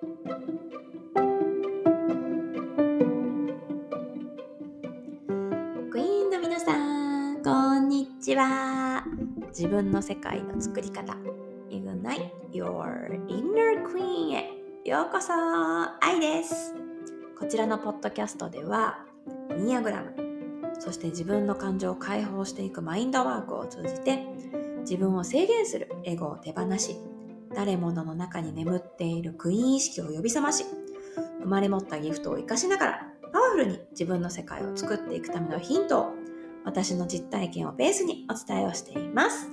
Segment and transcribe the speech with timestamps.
[0.00, 0.06] ク
[5.98, 9.04] イーンの皆さん、こんにちは。
[9.48, 11.14] 自分の世界の作り方、
[11.68, 14.48] Ignite Your Inner Queen へ
[14.88, 15.34] ようこそ、
[16.00, 16.74] 愛です。
[17.38, 19.04] こちらのポッドキャストでは、
[19.58, 20.14] ニアグラム、
[20.78, 24.24] そして自分の感情を解放していくマインドワークを通じて、
[24.80, 26.96] 自分を制限するエゴを手放し、
[27.54, 30.64] 誰ものの中に眠っているクイーン意識を呼び覚まし、
[31.40, 36.12] 生まれ持ったギフトを活かしながら、パワフルに自分の世界を作っていくためのヒントを
[36.64, 39.50] 私の実体験をベースにお伝えをしています。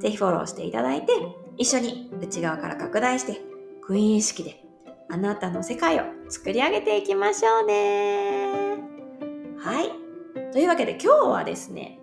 [0.00, 1.12] ぜひフォローしていただいて、
[1.56, 3.40] 一緒に内側から拡大して、
[3.82, 4.64] クイーン意識で
[5.08, 8.48] あなたの世界を作り上げていきましょうね。
[9.58, 9.90] はい。
[10.52, 12.00] というわけで今日はですね、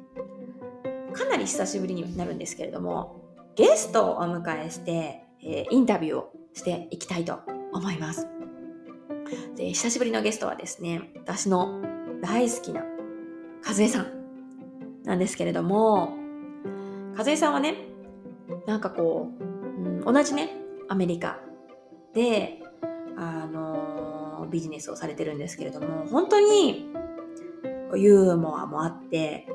[1.14, 3.19] かなり久しぶりになるんですけれども、
[3.56, 7.40] ゲストをお迎えして、えーインタビューをしていきたいと
[7.72, 8.28] 思います。
[9.56, 11.82] で、久しぶりのゲストはですね、私の
[12.22, 12.84] 大好きな
[13.66, 14.08] 和江さん
[15.04, 16.14] なんですけれども、
[17.18, 17.76] 和江さんはね、
[18.66, 20.56] なんかこう、うん同じね、
[20.88, 21.40] アメリカ
[22.14, 22.62] で、
[23.18, 26.90] あのビジネスをされてるんですけれども、本当に
[27.96, 29.48] ユーモアもあって、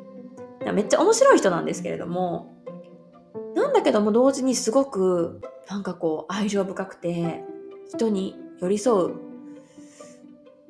[0.73, 2.54] めっちゃ面白い人なんですけれども、
[3.75, 7.45] だけども同時にすごくなんかこう愛情深くて、
[7.91, 9.15] 人に寄り添う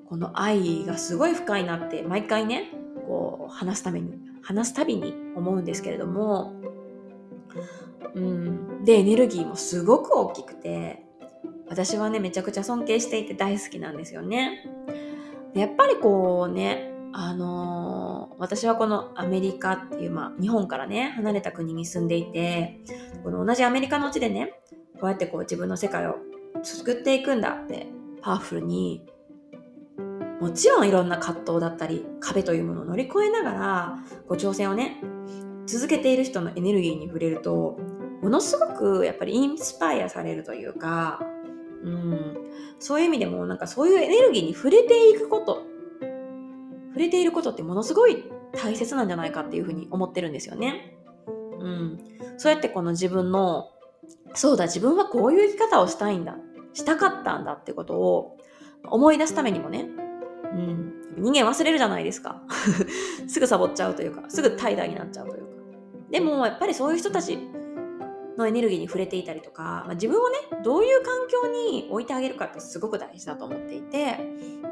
[0.09, 2.71] この愛がすごい深いなって毎回ね
[3.07, 6.55] こう話すために話すたびに思うんですけれども、
[8.15, 11.03] うん、でエネルギーもすごく大きくて
[11.69, 14.71] 私はねめちゃくちゃ尊敬していて大好きなんですよね。
[15.55, 22.81] やっぱりこうねあのー私はこのアメリカっていう、まあ、日本からね離れた国に住んでいて
[23.23, 24.53] この同じアメリカの地でね
[25.01, 26.17] こうやってこう自分の世界を
[26.63, 27.87] 作っていくんだって
[28.21, 29.07] パワフルに
[30.41, 33.99] もちろんいろんな葛藤だったり壁というものを乗り越えながら
[34.29, 35.01] こう挑戦をね
[35.67, 37.79] 続けている人のエネルギーに触れると
[38.21, 41.21] ものすごくやっぱりインスパイアされるというか、
[41.83, 42.37] うん、
[42.79, 45.74] そういう意味でもなんかそういうエネルギーに触れていくこと
[46.95, 50.97] 触れていることってものすごい大切なんじゃないかっていうふうに思ってるんですよね。
[51.59, 51.99] うん、
[52.37, 53.71] そうやってこの自分の
[54.35, 56.37] そうだ自分はこういう生き方をしたいんだ
[56.73, 58.39] したかったんだってことを
[58.85, 59.89] 思い出すためにもね
[60.55, 62.41] うん、人間忘れるじゃないですか。
[63.27, 65.49] すぐサボっちゃうというか、すぐ怠惰になっちゃうというか。
[66.11, 67.39] でも、やっぱりそういう人たち
[68.37, 74.19] のエネルギーに触れていたりとか、まあ、自分をね、どういう環境に置いてあげるかってすごく大事だと思っていて、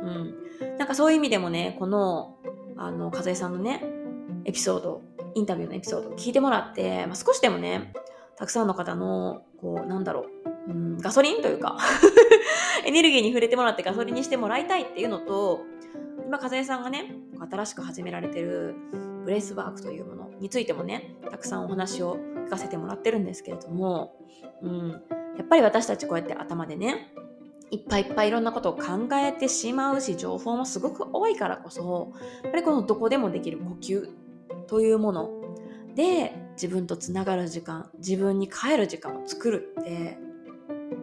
[0.03, 0.79] うん。
[0.79, 2.39] なんかそういう意味でもね、この、
[2.77, 3.85] あの、和江さんのね、
[4.45, 5.03] エピソード、
[5.35, 7.93] インタビューのエピソードを聞いてもらって、まあ、少しでもね、
[8.37, 10.27] たくさんの方の、こう、なんだろ
[10.69, 11.79] う、うん、ガソリンというか、
[12.85, 15.61] エネルギーに触れてもらってガソリンにしてもらいたいっていうのと、
[16.27, 17.15] 今、和江さんがね、
[17.51, 18.75] 新しく始められてる
[19.25, 24.17] ブレスワークというものについてもね、たくさんお話を聞かせてもらってるんですけれども、
[24.63, 24.91] うん、
[25.37, 27.13] やっぱり私たちこうやって頭でね、
[27.71, 34.09] いっぱいいっぱいいろんなことを考えてしまうし、情報もすごく多いからこそ、やっぱりこのどこでもできる呼吸
[34.67, 35.31] というもの
[35.95, 40.19] で自分とつながる時間、自分に帰る時間を作るって、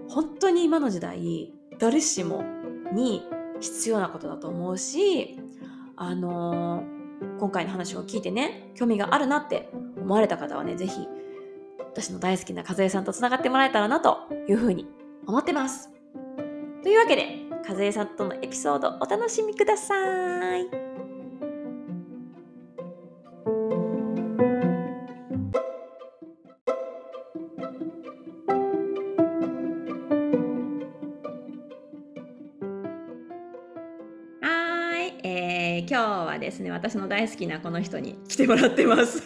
[0.08, 2.44] 本当に今の時代、誰しも
[2.94, 3.24] に
[3.60, 5.40] 必要なことだと思うし、
[5.96, 7.00] あのー
[7.40, 11.08] 今回の話を聞いてね、興味があるなって思われた方はね、ぜひ、
[11.92, 14.88] 私の大好きな和江さんとつながってもらえたらなというふうに
[15.28, 15.90] 思ってます。
[16.84, 19.96] というわけで、和江さんとのエピソードお楽しみくださ
[20.58, 20.66] い。
[34.42, 39.24] はい、えー、今日はですね、私の大好きなこの人に来てもらってます。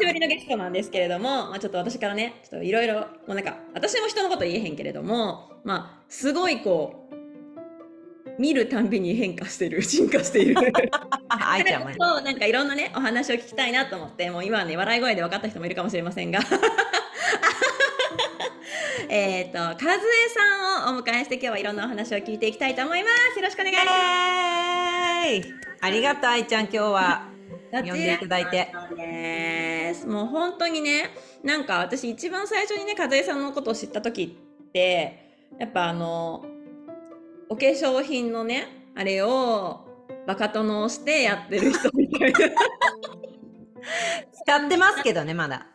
[0.00, 10.56] 久しぶりのゲストなんですけれども、まあ、ちょっと私からね、ちょっといろいろ、もうなんか、私も人のこと言えへんけれども、まあ、すごいこう、見るたんびに変化してる、 進化している。
[11.28, 11.96] 愛ちゃんもね。
[12.00, 16.40] そう、なんかいろんなね、お話を聞きたいなと思って、もう今はね、笑い声で分かった人もいるかもしれませんが。
[19.10, 23.38] えっと、和江さんをお迎えして今日はいろんなお話を聞いていきたいと思います。
[23.38, 25.64] よろしくお願いします。
[25.82, 27.28] ありがとう愛ちゃん今日は
[27.72, 28.72] 呼んでいただいて。
[29.90, 30.06] です。
[30.06, 31.10] もう本当にね、
[31.42, 34.38] なんか私一番最初にね、和江さんのことを知った時
[34.68, 36.44] って、やっぱあの、
[37.48, 39.86] お化粧品のね、あれを
[40.26, 42.38] バカ殿をしてやってる人みたいな。
[44.44, 45.66] 使ってますけどねまだ。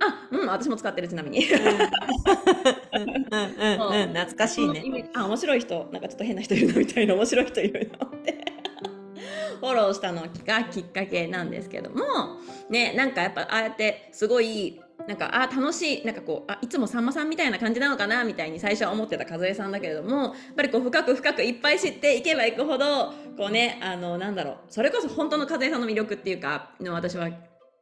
[0.00, 1.44] あ、うん、の私も使ってるちなみに。
[1.46, 1.78] うんうん
[4.02, 5.10] うん、懐かしいね。
[5.14, 8.44] あ、面白い人、なんかちょっと変な人いるなみたいな面白い人いるなって。
[9.60, 12.04] フォローしたのがきっかけなんですけども、
[12.70, 27.30] ね、なんかやっぱああやってすごい、なんか、あ、楽しい、なんかこう、あ、いつもさんまさんみたいな感じなのかなみたいに最初は思ってた和江さんだけれども、やっぱりこう深く深くいっぱい知っていけばいくほど、こうね、あの、なんだろう、それこそ本当の和江さんの魅力っていうか、の私は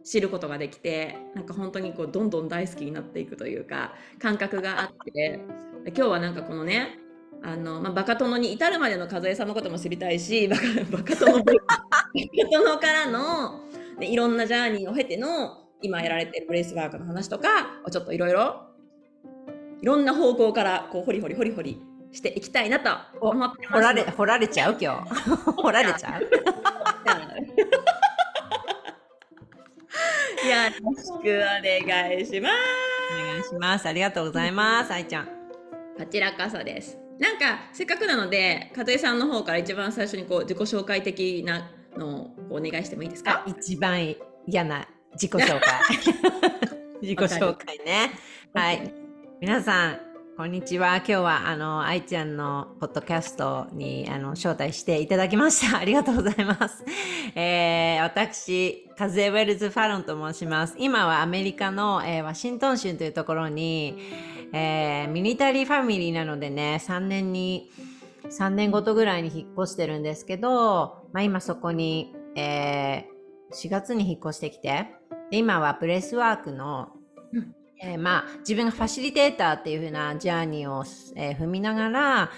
[0.04, 5.40] 知ることができてなんか本当にこうどんどん大好きになっていくというか感覚があって
[5.88, 6.98] 今日はなんかこのね
[7.42, 12.08] あの、まあ、バカ殿に至るまでの和江さんのことも知りたいしバカバカ殿バカ
[12.50, 13.60] 殿からの、
[13.98, 17.48] ね、いろんなジャーニーを経ての今やられてるブレイスワークの話とか
[17.87, 18.66] をちょっといろいろ
[19.82, 21.81] いろんな方向からこうホリホリホリホリ
[22.12, 22.90] していきたいなと
[23.20, 25.14] 思ってます掘られ掘られちゃう今日。
[25.62, 26.22] 掘られちゃう。
[30.44, 31.19] いや、よろしくお
[31.86, 32.54] 願いします。
[33.12, 33.86] お願いします。
[33.86, 34.93] ありがとうございます。
[34.93, 35.26] 愛ちゃん。
[35.96, 37.09] こちらこそです。
[37.20, 43.44] なんかせっかくなので、和江さんの方から一番最初にこう自己紹介的なのをお願いしてもいいですか？
[43.46, 45.61] 一番嫌な自己紹介。
[47.02, 48.11] 自己紹介ね。
[48.55, 48.93] はい。
[49.40, 50.00] 皆さん、
[50.37, 50.96] こんにちは。
[50.96, 55.76] 今日は、あの、愛ちゃんのポッドキャストに、あの、招待していただきました。
[55.81, 56.84] ありがとうございます。
[57.34, 60.75] えー、私、カズエ・ウェルズ・ファロンと申します。
[60.78, 63.99] 今はアメリカの、えー、ワシントン州というところに、
[64.52, 67.70] えー、ミリタリーファミリーなのでね、3年に、
[68.29, 74.88] 3年ごとぐらいに引っ越してるんですけど、まあ今そこに、えー、4月に引っ越してきて、
[75.31, 76.88] で今はブレスワークの、
[77.32, 77.55] うん。
[77.82, 80.85] えーまあ自分がファシリテーターっていう風なジャーニーを、
[81.17, 82.31] えー踏みながら、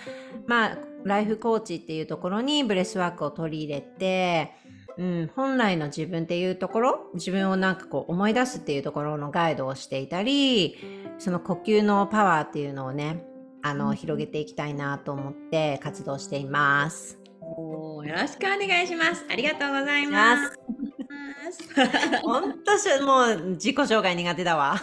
[0.47, 4.53] まあライフコーチっていうところに breathwork を取り入れて、
[4.99, 10.77] うん、本来の自分っていうところ自分をなんかこう思い出すっていうところのガイドをしていたり
[11.19, 13.25] その呼吸のパワーっていうのをね
[13.62, 17.19] あの、うん広げていきたいなと思って活動しています。
[17.41, 19.25] おーよろしくお願いします。
[19.31, 20.59] ありがとうございます。
[22.23, 24.77] 本当しもう自己紹介苦手だわ。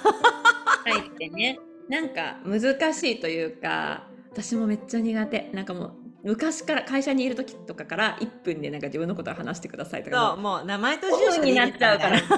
[0.85, 1.59] 入ってね、
[1.89, 5.49] なんか難しいというか、私もめっちゃ苦手。
[5.53, 12.19] なんかもう昔から会社にいる時とかから1分でなんか自分のことを話してくださいとかそう、もう名前と5分になっちゃうから。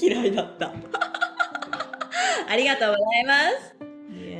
[0.00, 0.72] 嫌いだった。
[2.48, 3.74] ありがとうございます。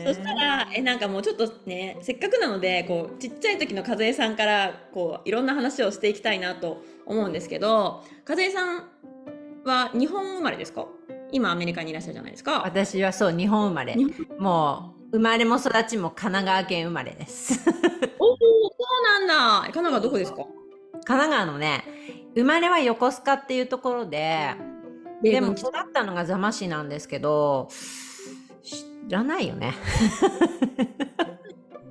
[0.05, 8.85] そしたらえなんかもうちょっとねせっかくなのでこうちっちゃい時の和江さんからこういろんな話をしていきたいなと思うんですけど和江さん
[9.65, 10.87] は日本生まれですか？
[11.33, 12.63] 今アメリカにいらっしゃるじゃないですか。
[12.67, 14.05] 私はそう、日本生まれ日。
[14.39, 17.61] もう、生まれも育ちも神奈川県生まれです。
[18.19, 19.35] おおそうなんだ。
[19.73, 20.39] 神奈川どこですか？
[20.39, 21.85] 神奈川のね、
[22.35, 24.57] 生まれは横須賀っていうところで、
[25.23, 27.69] でも育ったのが座間市なんですけど、
[28.65, 29.75] 知らないよね。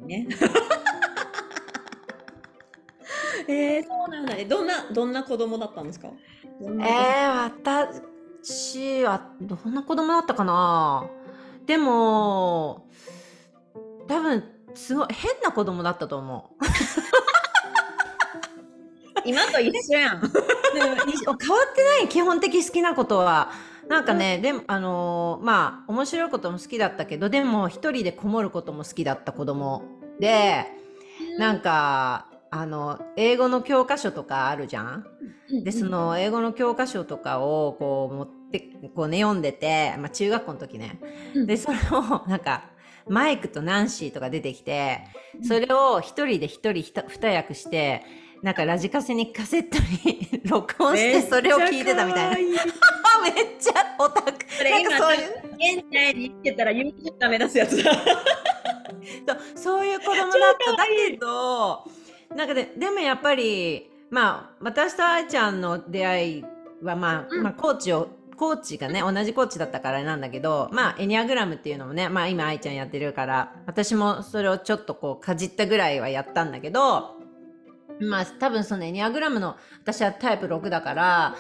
[0.06, 0.28] ね。
[3.48, 4.44] えー、そうなんだね。
[4.44, 6.10] どんなどんな子供だったんですか？
[6.62, 7.52] えなー、
[8.42, 11.06] 私はどんな子供だったかな？
[11.66, 12.83] でも、
[14.08, 16.64] 多分、すごい変な子供だったと思う。
[19.26, 20.20] 今と一緒やん。
[20.22, 20.32] 変わ
[21.72, 23.52] ってない基本的好きなことは。
[23.88, 29.84] なんかね、でもあのーまあ面白いことも好きだったけどでも一人でこもることも好きだった子供
[30.22, 30.66] で
[31.38, 35.06] なんかあの英語の教科書とかあるじゃん？
[35.64, 38.60] でその英語の教科書とかをこう持って
[38.96, 41.00] こうね読んでて、まあ、中学校の時ね。
[41.36, 41.46] うん。
[41.46, 42.64] でそれをなんか
[43.08, 45.02] マイクとナンシーとか出てきて
[45.42, 48.04] それを一人で一人二役して
[48.44, 52.36] なんかラジカセにカセットに録音してそれを聞いてたみたいな。
[52.36, 52.66] めっちゃ
[53.24, 54.34] めっちゃオタク。
[54.50, 57.94] それ今なんかそういう現代に生きてたら YouTube が目指すやつだ。
[59.26, 60.30] そうそういう子供だっ
[60.66, 60.76] た。
[60.76, 61.86] だけど、
[62.36, 66.46] なんかででもやっぱり、まあ私と愛ちゃんの出会い
[66.82, 77.16] はまあ、うんまあコーチを、コーチがね、同じコーチだったからなんだけど、まあエニアグラムっていうのもね、まあ今愛ちゃんやってるから、私もそれをちょっとこうかじったぐらいはやったんだけど、
[78.00, 81.36] まあ多分そのエニアグラムの、私はタイプ6だから、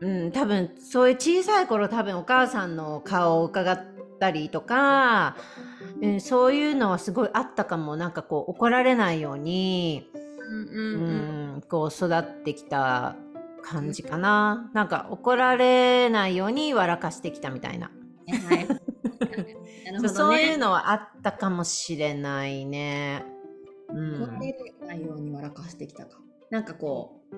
[0.00, 3.84] うん、多分そういう小さい頃多分お母さんの顔を伺っ
[4.20, 5.36] たりとか、
[6.02, 7.96] うん、そういうのはすごいあったかも。
[7.96, 11.56] なんかこう怒られないように、うんううん。
[11.58, 13.16] ん、こう育ってきた
[13.64, 17.90] 感じかななんか怒られないように笑かしてきたみたいな
[18.28, 18.46] うん。
[18.46, 18.68] はい。
[18.68, 20.08] ね。
[20.08, 23.24] そういうのはあったかもしれないね。
[23.88, 24.54] うん、怒られ
[24.86, 26.18] ないように笑かしてきたか。
[26.50, 27.36] なんかこう、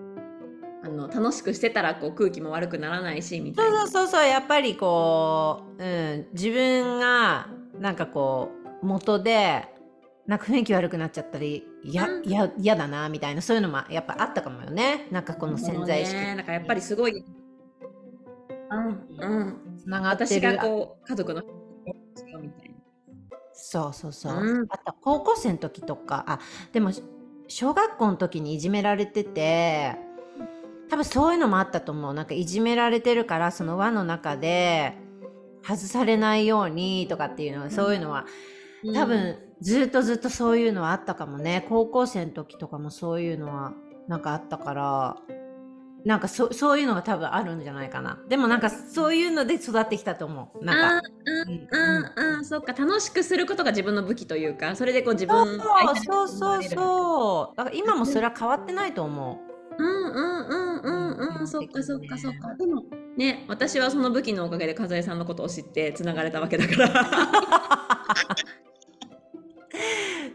[0.85, 7.49] あの楽しくしてたらこう空気も悪くならないしみたそいうなそうそうそうやっぱりこう、うん、自分が
[7.80, 8.50] なんかこ
[8.83, 9.68] う元で
[10.26, 12.28] なんか雰囲気悪くなっちゃったりやうん。
[12.28, 15.06] や嫌だなみたいなそういうのもやっぱあったかもよね。
[15.11, 16.16] なんかこの潜在意識。
[16.16, 17.25] ねなんかやっぱりすごい
[18.71, 19.78] うんうん。
[19.78, 21.42] つながって私るがこう家族の
[22.42, 22.76] みたいな。
[23.52, 24.66] そうそうそう、うん。
[24.68, 26.40] あと高校生の時とかあ
[26.73, 26.90] でも
[27.47, 29.97] 小学校の時にいじめられてて
[30.90, 32.14] 多分そういうのもあったと思う。
[32.14, 34.95] なんかいじめられてるからその輪の中で
[35.62, 38.26] 外されないようにとかっていうのはそういうのは
[38.95, 41.64] 多分ずっとずっとそういうのはあったかもね。
[41.68, 43.72] 高校生の時とかもそういうのは
[44.08, 45.16] なんかあったから
[46.06, 48.16] なんかそそういうのが多分あるんじゃないかな。
[48.28, 50.64] でもなんかそういうので育ってきたと思う。
[50.64, 51.08] なんか。
[51.26, 51.68] うんうん。
[51.68, 52.75] うんうんそっか。
[52.75, 55.58] 楽しくすることが自分の武器というかそれでこう自そう分
[56.04, 57.56] そうそうそう。
[57.56, 59.40] だから今もそれは変わってないと思
[59.78, 59.82] う。
[59.82, 61.48] うんうんうんうんうん。
[61.48, 62.54] そっかそっかそっか。
[62.54, 62.84] でも
[63.16, 67.04] ね私はその武器のおかげで風江さんのことを知ってつながれたわけだから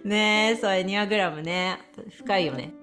[0.04, 1.80] ねえそうエニアグラムね。
[2.18, 2.74] 深いよね。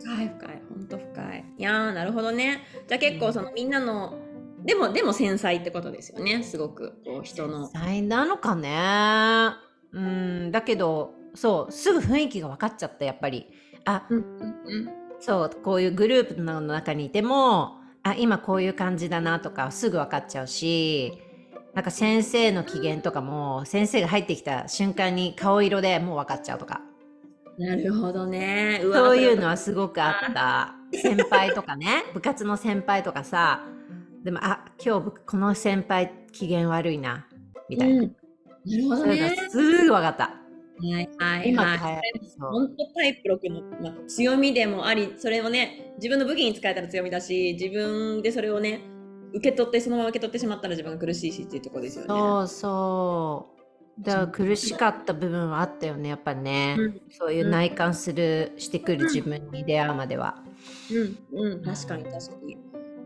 [0.00, 0.62] 深い深い。
[0.68, 1.44] ほんと深い。
[1.58, 2.62] いやーなるほどね。
[2.88, 4.18] じゃあ結構そのみんなの
[4.64, 6.42] でもでも繊細ってことですよね。
[6.42, 7.00] すごく。
[7.04, 7.66] こう人の。
[7.66, 9.52] 才なのかね。
[9.92, 10.50] うん。
[10.50, 13.46] だけどそうすぐ雰囲気が分かっちゃったやっぱり。
[13.84, 15.06] あうんうん。
[15.20, 21.22] そうこういうグループの中にいてもあ今こういう感じだなとかすぐ分かっちゃうし
[21.76, 26.80] なんか先生の機嫌とかも先生が入ってきた瞬間に顔色でもう分かっちゃうとか。
[27.58, 28.80] なるほどね。
[28.82, 30.74] うわそういうのはすごくあった。
[30.94, 33.66] 先輩とかね 部活の先輩とかさ
[34.24, 37.26] でもあ今日この先輩機嫌悪いな
[37.68, 38.16] みたいな、うん。
[38.64, 39.36] なるほどね。
[39.50, 40.24] すぐ分かった。
[40.24, 40.40] は
[40.82, 41.54] いはい。
[41.54, 42.02] はい
[42.40, 48.95] 本当タイプ6の、まあ、強みでもありそれをね自分の武器に使えたら強みだし自分でそれをね
[49.36, 52.08] 受け取ってそのまま受け取ってしまったら自分が苦しいしっていうところですよね。
[52.08, 53.50] そうそ
[53.98, 60.42] うだから苦しかった部分はあったよねやっぱね、うんそういう内観する、してくる自分に出会うまでは。
[61.32, 62.58] うんうん確かに確かに。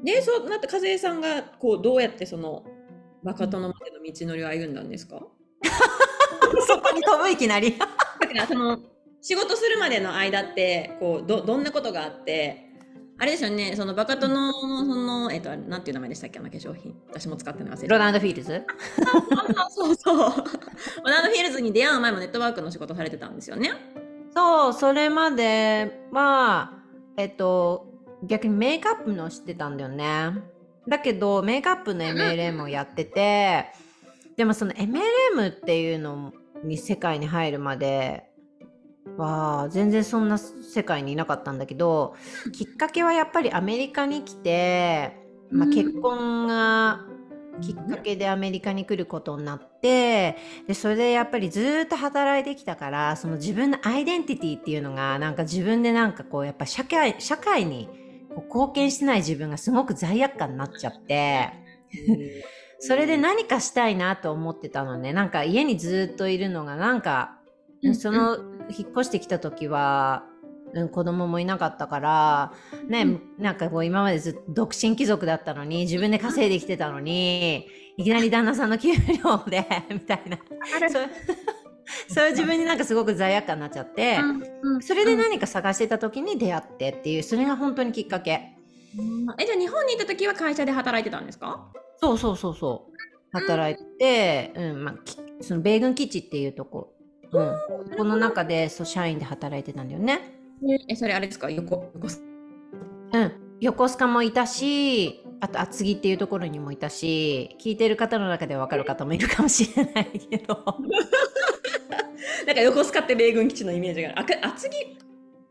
[0.04, 2.64] でそうなって和江さんがこうどうやってその
[3.22, 5.20] バカ殿までの道のりを歩んだんですか？
[6.66, 7.78] そこに飛ぶいきなり。
[7.78, 7.94] だか
[8.34, 8.78] らその
[9.20, 12.69] 仕事するまでの間ってこうどどんなことがあって
[13.20, 13.74] あれですよね。
[13.76, 16.38] そのバカ殿のそのえっとなんていう名前でしたっけ？
[16.38, 16.96] あの化粧品。
[17.10, 18.64] 私も使ってます Rodan and Fields？
[19.68, 20.16] そうそう。
[21.04, 23.72] Rodan and Fields に出会う前もネットワークの仕事されてたんですよね。
[24.34, 26.72] そうそれまでは
[27.18, 27.92] えっと
[28.24, 30.32] 逆にメイクアップのしてたんだよね。
[30.88, 33.66] だけどメイクアップの MLM をやってて
[34.38, 36.32] でもその MLM っていうの
[36.64, 38.29] に世界に入るまで
[39.16, 42.14] は全然そんな世界にいなかったんだけど
[42.52, 45.16] きっかけはやっぱりアメリカに来て、
[45.50, 47.00] まあ、うん結婚が
[47.61, 57.88] きっかけでアメリカに来ることになってでそれでやっぱりずっと働いてきたからその自分のアイデンティティっていうのがなんか自分でなんかこうやっぱ社会社会に
[58.47, 61.52] 貢献してない自分がすごく罪悪感になっちゃって
[62.78, 65.12] それで何かしたいなと思ってたのね。
[65.12, 67.37] なんか家にずっといるのがなんか
[67.83, 67.95] うん。
[67.95, 68.38] その
[68.76, 70.24] 引っ越してきた時は、
[70.72, 72.52] うん、子供もいなかったから
[72.88, 73.22] ね、うん。
[73.38, 80.38] なんかこう今までずっと独身貴族だったのに自分で稼いできてたのにいきなり旦那さんの給料で みたいな。
[82.08, 84.18] そういう自分になんかすごく罪悪感になっちゃって、
[84.80, 88.56] それで何か探してた時に出会ってっていうそれが本当にきっかけ。
[89.38, 91.66] えじゃあ日本にいた時は会社で働いてたんですか？
[92.00, 92.92] そうそうそうそう。
[93.32, 96.92] 働いて、うんまあ、きその米軍基地っていうとこ、
[97.32, 97.42] う
[97.94, 100.20] ん、この中でそう社員で働いてたんだよね。
[100.88, 101.50] えそれあれですか？
[101.50, 102.08] 横横
[103.12, 110.64] うん、横須賀もいたしあと厚木っていうところにもいたし聞いてる方の中で分かる方もいるかもしれないけど。
[112.46, 114.46] なんか横須賀って米軍基地のイメージがある。
[114.46, 114.96] 厚木っ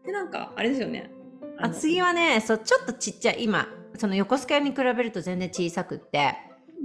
[0.05, 1.11] てなんかあれですよね。
[1.57, 3.67] 厚木はねそうちょっとちっちゃい今
[3.97, 6.35] その横須賀に比べると全然小さくって、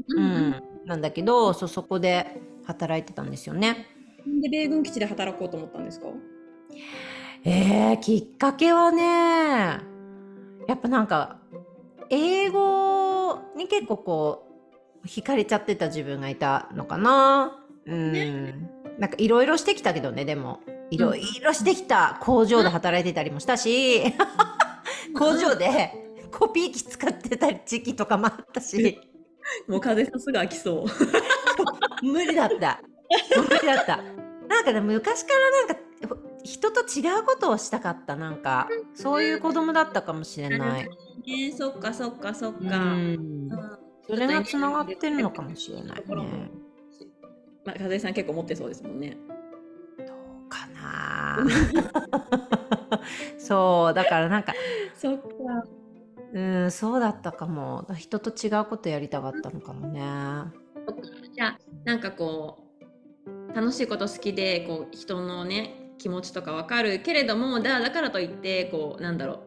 [0.08, 0.62] ううんん。
[0.86, 3.86] なんだけどそうそこで働いてたんですよね。
[4.26, 6.08] なんで米軍基地で働こうと思ったんですか？
[7.44, 9.02] えー、きっかけはね
[10.66, 11.38] やっぱなんか
[12.10, 14.48] 英語に結構こ
[15.04, 17.60] う惹かれちゃってた自分がいたのかな。
[17.86, 18.70] うん。
[18.98, 20.60] なんかいろいろしてきたけどねでも。
[20.90, 24.02] いろいろしてきた工場で働いてたりもしたし。
[25.18, 25.92] 工場で
[26.30, 28.98] コピー機使ってた時期とかもあったし。
[29.68, 30.86] もう風さすが飽きそう。
[32.06, 32.80] 無理だった
[33.66, 34.02] だった
[34.48, 35.76] なんかね昔からなんか
[36.44, 40.88] 人と違うことをしたかったなんかそういう子供だったかもしれない。
[41.26, 41.52] ね。
[41.56, 42.96] そっかそっかそっか。
[44.06, 46.50] それがつながってるのかもしれないね。
[47.64, 49.16] まあ、風さん結構持ってそうですもんね。
[49.98, 51.38] どうかな
[53.38, 54.52] そうだからなんか
[54.94, 55.26] そっか。
[56.34, 60.00] うんそうだったかも人と違うことやりたかったのかもね。
[61.32, 62.63] じゃあなんかこう
[63.54, 69.40] 楽しいこと好きでこう人のね気持ちとかわかるけれどもだだからといってこうなんだろう。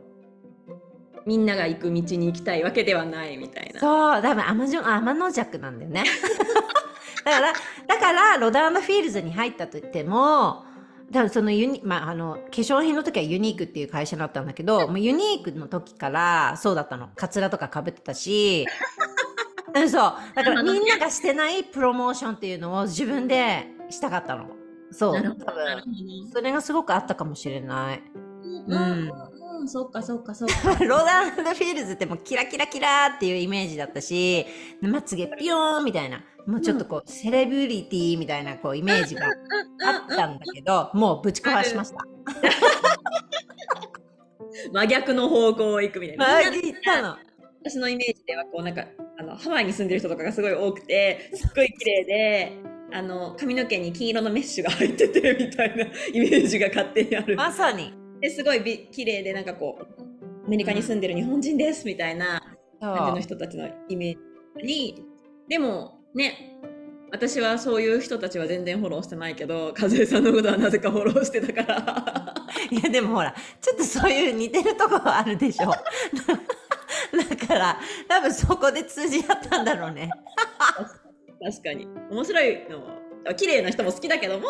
[1.26, 3.82] みんなが行く道に行きたいわけではないみたいな。
[3.82, 6.06] そう多分天の天の弱なんだよね。
[7.26, 7.54] だから
[7.86, 10.64] だから Rodan and Fields に入ったと言っても
[11.12, 17.10] 多分そのユニ、まあ、あの化粧品の時は Younique っていう会社だったんだけど もう Younique の時からそうだったの。
[17.16, 18.66] カツラとかかぶってたし。
[19.76, 20.14] う んそう。
[20.34, 24.48] だからみんながしてないプロモーションっていうのを自分でしたかったの。
[24.92, 25.16] そう。
[25.16, 25.36] 多分。
[25.36, 28.02] ほそれがすごくあったかもしれない。
[28.68, 28.76] ど。
[28.76, 28.82] うん。
[28.82, 29.12] うん。
[29.60, 30.76] うん、そっかそっかそっか。
[30.86, 34.46] Rodan and Fields ってもうキラキラキラっていうイメージだったし
[34.82, 39.34] まつげピヨーンみたいなもうちょっとこう、セレブリティみたいなこうイメージがあっ
[40.08, 41.98] たんだけどもうぶち壊しました。
[44.72, 46.26] 真逆の方向行くみたいな。
[47.02, 47.18] の。
[47.64, 48.86] 私のイメージではこうなんか
[49.20, 57.36] あのハワイに住んでる人とかがすごい多くてすっごい綺麗であの髪の毛に金色のメッシュが入っててみたいなイメージが勝手にある。
[57.36, 57.94] まさに。
[58.22, 62.42] ですごいび綺麗でなんかこうアメリカに住んでる日本人ですみたいな
[62.80, 64.18] 感じの人たちのイメー
[64.60, 65.06] ジに
[65.48, 66.58] でもね
[67.12, 72.34] 私はそういう人たちは全然フォローしてないけど和江さんのことはなぜかフォローしてたから
[72.72, 75.72] いやでもほらちょっとそういう似てるところあるでしょ。
[77.30, 80.10] だから多分そこで通じ合ったんだろうね。
[81.44, 81.88] 確かに。
[82.12, 82.84] 面白いの
[83.26, 84.48] は綺麗な人も好きだけども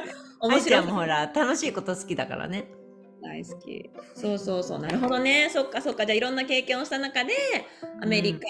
[0.40, 0.86] 面白い。
[0.86, 2.68] もほら楽しいこと好きだからね。
[3.22, 3.90] 大好き。
[4.14, 4.78] そうそうそう。
[4.78, 5.48] なるほどね。
[5.50, 6.04] そっかそっか。
[6.06, 7.32] じゃあいろんな経験をした中で
[8.02, 8.40] アメリカ、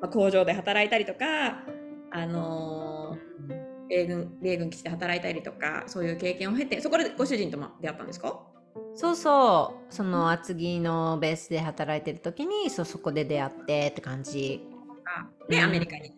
[0.00, 1.64] まあ、工場で働いたりとか
[2.10, 8.40] あのー米軍米軍基地で働いたりとかそういう経験を経てそこでご主人とも出会ったんですか？
[8.94, 9.92] そうそう。
[9.94, 14.60] その厚木のベースで働いてる時にそうそこで出会ってって感じ。
[15.48, 15.64] で、うん。
[15.64, 16.12] アメリカに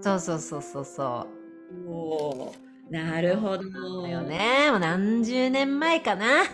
[0.00, 1.26] そうそうそうそうそた
[1.86, 3.64] おーなるほど
[4.04, 4.08] う。
[4.08, 6.44] よねもう何十年前かな。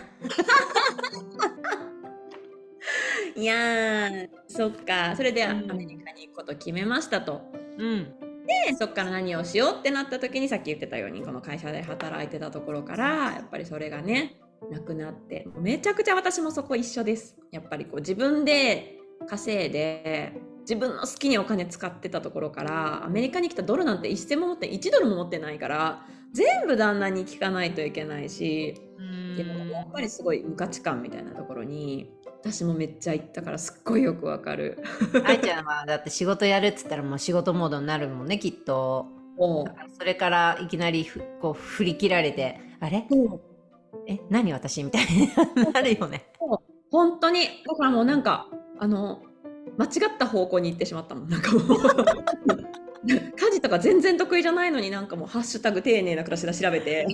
[3.35, 7.41] いやーそっかそれでアうんメリカに行くことを決めましたと。
[7.77, 8.13] うん。
[8.67, 14.35] でそっから何をしようってなった時にさっき言ってたようにこの会社で働いてたところからやっぱりそれがね
[14.71, 20.33] なくなってめちゃくちゃ私もそこ一緒ですやっぱりこう自分で稼いで
[20.65, 28.81] 自分の好きにお金使ってたところからアメリカに来たドルなんて一銭も持って1ドルも持ってないから全部旦那に聞かないといけないし
[29.37, 34.77] でもやっぱりすごい無価値観みたいなところに私もめっちゃ行ったからすっごいよくわかる。
[35.25, 39.07] 愛ちゃんはだって仕事やるっつったらもう仕事モードになるもんねきっと。
[39.97, 43.07] それからいきなりふこう振り切られてあれ？
[44.07, 44.83] え何私？
[44.83, 46.27] みたいになるよね。
[46.91, 47.41] 本当に。
[47.65, 48.47] だからもうなんか
[48.77, 49.23] あの
[49.77, 51.77] 間違った方向に行ってしまったもんなんかもう
[53.07, 57.05] 家事とか全然得意じゃないのになんかもうハッシュタグ丁寧な暮らしだ調べて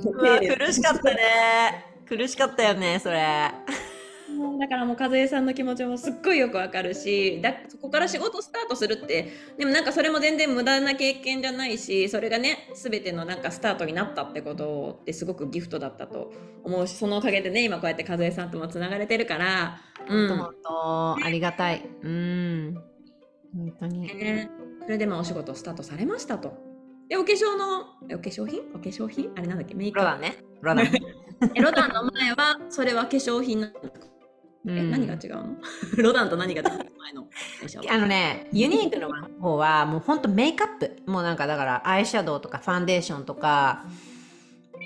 [0.57, 1.85] 苦しかったね。
[2.07, 3.51] 苦しかったよねそれ。
[4.59, 16.31] だからもう和江さんの気持ちもすっごいよくわかるしだそこから仕事スタートするってでもなんかそれも全然無駄な経験じゃないしそれがね全てのなんかスタートになったってことってすごくギフトだったと
[16.63, 20.41] 思うしそのおかげでね今こうやって和江さんともつながれてるから、うん
[21.23, 21.83] ありがたい。
[22.01, 22.75] うん。
[23.55, 24.01] 本当に。
[24.01, 24.49] ね、
[24.81, 26.53] それでまあお仕事スタートされましたと。
[27.07, 28.61] でお化粧のえお化粧品？
[28.73, 29.31] お化粧品？
[29.35, 29.75] あれなんだっけ？
[29.75, 30.37] メイクロダンね。
[30.61, 30.87] ロダン。
[31.53, 34.10] えロダンの前はそれは化粧品なんですかえ、
[34.65, 35.55] うん何が違うの？
[35.97, 36.77] ロダンと何が違う
[37.15, 37.27] の？
[37.89, 40.97] あのね、ユニークの方はもうほんとメイクアップ。
[41.05, 43.85] もうなんかだからアイシャドウとかファンデーションとか、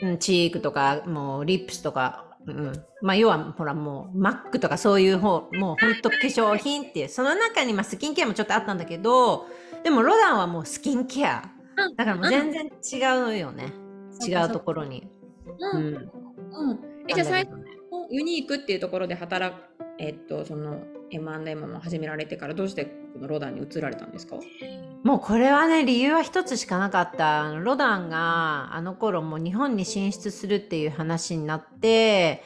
[0.01, 9.47] うん、チークとかもうリップスとか、うん、まあ要はほらもうマックとかそういう方、もうほんと化粧品っていう、その中にまあスキンケアもちょっとあったんだけど、
[9.83, 11.43] でもロダンはもうスキンケア。
[11.77, 13.73] うんだからもう全然違うよね。
[14.25, 15.09] 違うところに。
[15.73, 15.95] ううんん。
[16.51, 17.64] うん、えじゃあ最初
[18.09, 19.59] ユニークっていうところで働く
[19.97, 20.81] えっとその
[21.11, 24.37] M&M も始められてからどうしてこのロダンに移られたんですか？
[25.03, 27.53] もうこれはね理由は一つしかなかった。
[27.53, 32.43] ロダンがあの頃もう日本に進出するっていう話になって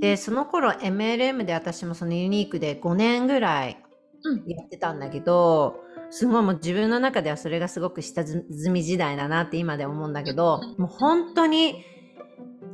[0.00, 3.76] でその頃 MLM で私もそのユニークで5年ぐらい
[4.24, 4.44] うん。
[4.48, 11.84] やってたんだけどすごいもう自分の中ではそれがすごく下積み時代だなって今で思うんだけどもう本当に、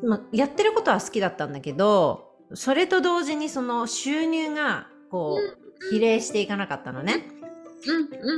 [0.04, 7.24] まあ、やってることは好きだったんだけどそれと同時にその収入がこう比例していかなかったのね。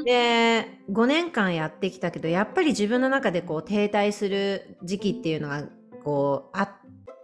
[0.04, 5.62] で5年間やってきたけどやっぱり自分の中でこう停滞する時期っていうのが
[6.02, 6.68] こうあっ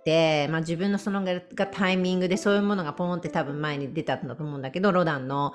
[0.05, 5.53] て、まあ、自分のそのががタイミングでそういうものがポンって多分前に出たんだと思うんだけどロダンの。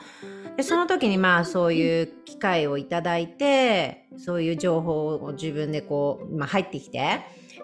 [0.57, 7.21] でその時にまあそういう機会をいただいてそういう情報を自分でこう、まあ、入ってきて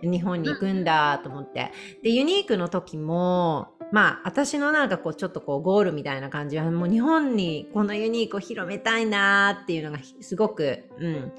[0.09, 1.71] 日本に行くんだと思って。
[2.01, 11.31] でユニークの時もまあ私のなんかこうちょっとこうゴールみたいな感じはもう日本にこのユニークを広めたいなーっていうのがすごくうん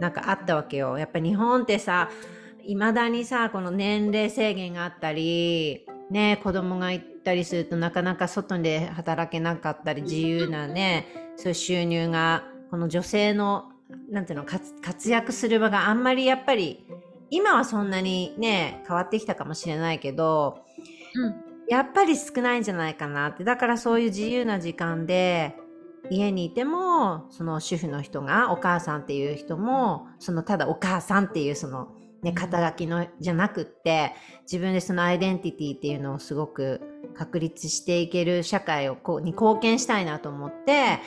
[0.00, 0.98] なんかあったわけよ。
[0.98, 2.10] やっぱ日本ってさ
[2.62, 13.70] いまだにさこの年齢制限があったりね子供がいたりするとなかなか外で働けなかったり自由なねそういう収入がこの女性の
[14.10, 16.86] なんていうの活活躍する場があんまりやっぱり
[17.30, 20.64] 今はそんなにね変わってきたかもしれないけど
[21.68, 23.44] やっぱり少ないんじゃないかなって。
[23.44, 25.56] だからそういう自由な時間で
[26.10, 31.88] 家にいてもその主婦の人がお母さんっていう人もそのただお母さんっていうその
[32.22, 36.80] ね肩書きのじゃなくって自分でそのアイデンティティっていうのをすごく
[37.16, 40.98] 確立していける社会をこうに貢献したいなと思って、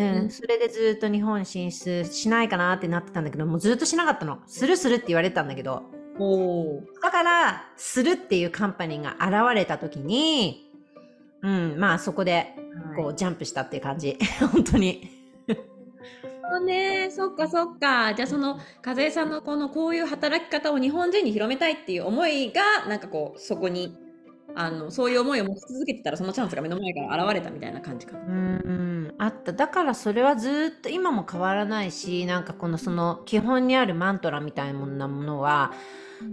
[0.00, 0.22] うん。
[0.22, 0.30] うん。
[0.30, 4.40] それでずっと日本進出しないかなってなってたんだけどもうずっとしなかったの。
[4.46, 5.84] するするって言われてたんだけど。
[6.18, 6.82] おー。
[7.02, 10.70] だから、するっていうカンパニーが現れた時に、
[11.42, 12.54] うん、まあそこで、
[12.96, 14.18] こう、ジャンプしたっていう感じ。
[14.52, 15.20] 本当に。
[16.52, 18.12] そうね、そっかそっか。
[18.14, 23.96] じゃあその和江さんのこのこういう働き方を日本人に広めたいっていう思いがなんかこうそこに
[24.54, 28.20] あのそういう思いを持ち続けてたらそのチャンスが目の前から現れたみたいな感じかな。
[28.26, 29.52] うん、あった。
[29.52, 35.72] だからそれはずっと今も変わらないし、なんかこのその基本にあるマントラみたいなものは、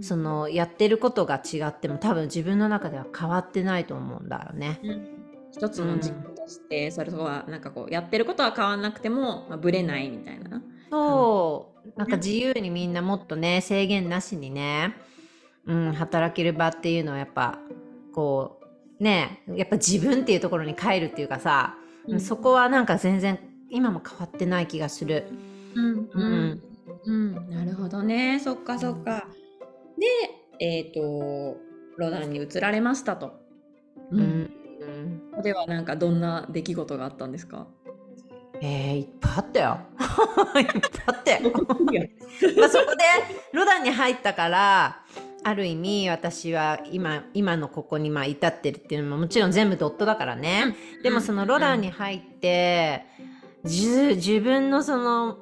[0.00, 4.80] そのやってることが違っても多分自分の中では変わってないと思うんだよね。
[5.50, 10.62] 一つの軸として、それはなんかこうやってることは変わんなくても、まあ、ブレないみたいな。
[10.90, 14.94] そう、なんか自由にみんなもっとね、制限なしにね、
[15.66, 17.58] うん、働ける場っていうのはやっぱ、
[18.18, 18.58] こ
[18.98, 21.76] う、ね、やっぱ自分っていうところに帰るっていうかさ、
[22.08, 23.38] うんそこはなんか全然
[23.70, 25.28] 今も変わってない気がする。
[25.76, 26.62] うんうん
[27.04, 28.40] うん、なるほどね。
[28.40, 29.28] そっかそっか。
[30.58, 31.58] で、えっ、と、
[31.98, 33.34] ロダンに移られましたと。
[34.10, 34.20] うん。
[34.20, 34.24] うん。
[34.24, 37.68] うんここではなんかどんな出来事があったんですか？
[38.60, 39.78] えー、いっぱいあったよ。
[40.58, 41.52] いっぱいあったよ。
[42.58, 43.04] まあそこで
[43.52, 45.04] ロダンに入ったから
[45.48, 53.04] ある意味私は今今のここにまあ至ってるっていうのももちろん全部ドットだからね、でもそのロダンに入って、
[53.64, 55.38] じ自分のその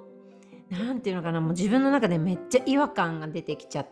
[0.70, 3.88] なんていうのかなもう自分の中でめっちゃ違和感が出てきちゃっ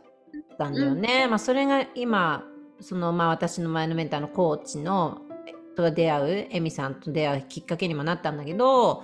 [0.59, 2.45] たんだよね、まあそれが今
[2.81, 5.23] そのまあ私の前のメンターのコーチの
[5.75, 9.03] と出会うエミさんと出会うきっかけにもなったんだけど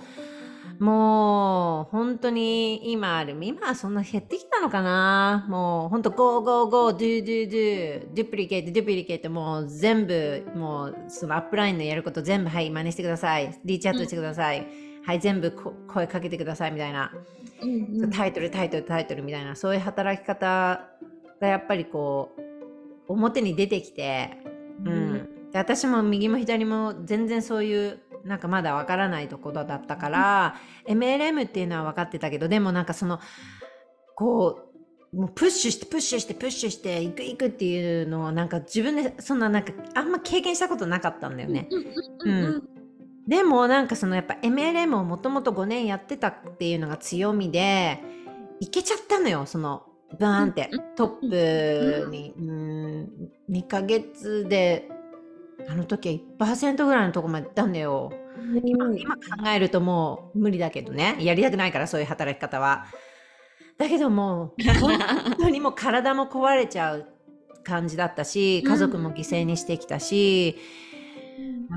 [0.81, 5.45] もう本当に今ある今はそんな減ってきたのかな？
[5.47, 13.59] もう本当 Go Go Go Do Do Do Duplicate Duplicate もう全部もうそのアップラインのやること全部はい真似してください。
[13.63, 14.65] リーチアウトしてください、
[15.05, 17.11] はい全部こ声かけてくださいみたいな、
[17.61, 19.55] うんタイトルタイトルタイトルみたいな。
[19.55, 20.89] そういう働き方
[21.39, 22.31] がやっぱりこ
[23.07, 24.35] う表に出てきて
[24.83, 30.55] うん、で私も右も左も全然そういうなんかまだわからないところだったから、
[30.87, 33.19] MLM っていうのは分かってたけどでもなんかその
[34.15, 34.69] こ
[35.13, 41.67] うもうプッシュしてプッシュしてプッシュしていくいくっていうのをなんか自分でそんななんかあんま経験したことなかったんだよね。
[42.23, 42.67] うんうん
[43.27, 47.99] でもなんかそのやっぱ MLM をもともと5年やってたっていうのが強みで
[48.59, 49.83] いけちゃったのよその
[50.19, 50.69] バーンって。
[50.71, 52.33] うんトップに。
[52.37, 53.09] うん。
[53.49, 54.89] 2ヶ月で
[55.67, 58.11] あの時は1%ぐらいのとこまで行ったんだよ。
[58.63, 59.21] 今今考
[59.53, 61.17] えるともう無理だけどね。
[61.19, 62.85] やりたくないからそういう働き方は。
[63.77, 64.99] だけどもう 本
[65.39, 67.07] 当にもう体も壊れちゃう
[67.63, 70.57] 感じだったし家族も犠牲にしてきたし、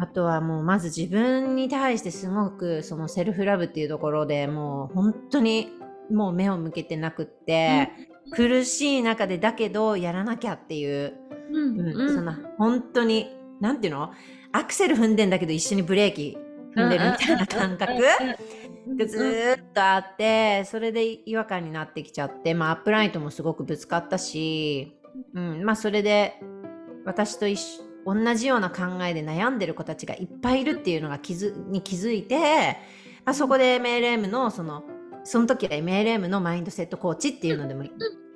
[0.00, 5.68] あとはもうまず自分に対してすごくそのセルフラブっていうところでもう本当に
[6.10, 7.90] もう目を向けてなくって、
[8.32, 11.14] 苦しい中でだけどやらなきゃっていう、
[11.52, 11.80] うん。
[11.80, 12.14] うん。
[12.14, 14.12] そんな本当になんていうの？
[14.52, 16.38] アクセル踏んでんだけど一緒にブレーキ
[16.76, 18.00] 踏んでるみたいな感覚？
[18.96, 24.96] がずーっとあってそれで違和感になってきちゃって、まあ、アップライトもすごくぶつかったし、
[25.34, 26.34] うんまあ、それで
[27.06, 32.76] 私と一緒同じような考えで悩んでる子たちがいっぱいいるっていうのが気づに気づいて、
[33.24, 34.84] まあ、そこで MLM のその
[35.24, 37.84] その時は MLM のマインドセットコーチっていうのでも、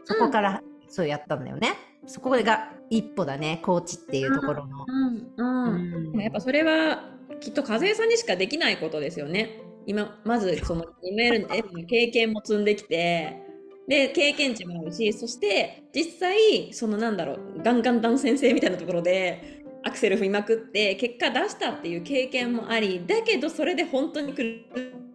[0.05, 1.75] そこからそうやったんだよね。
[2.07, 4.85] そこが一歩だねコーチっていうところの。
[4.87, 9.61] うんうんやっぱそれはきっと和江さんにしかできないことですよね。
[9.87, 13.43] 今、まずその ML の経験も積んできて、
[13.87, 24.67] で、経験値もあるし、そして実際、そのなんだろう、ガンガンダン先生みたいなところで、アクセル踏みまくって結果出したっていう経験もありだけどそれで本当に苦し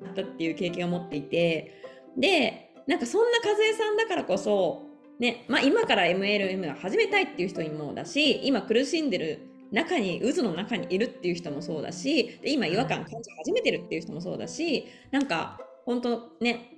[0.01, 1.81] かったっていう経験を持っていて
[2.17, 4.87] でなんかそんな和江さんだからこそ
[5.19, 9.39] ねまあ、今から MLM を始めたいっていう人にもだし今苦しんでる
[9.71, 16.69] 中に渦の中にいるっていう人もそうだしで今違和感感じ始めてるっていう人もそうだしなんか本当ね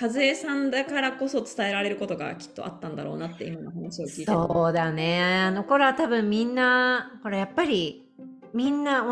[0.00, 5.22] 和江さんだからこそ伝えられることがきっとあったんだろうなって今の話を聞いてそうだね。
[5.22, 8.09] あの頃は多分みんなこれやっぱり
[8.52, 9.04] みんな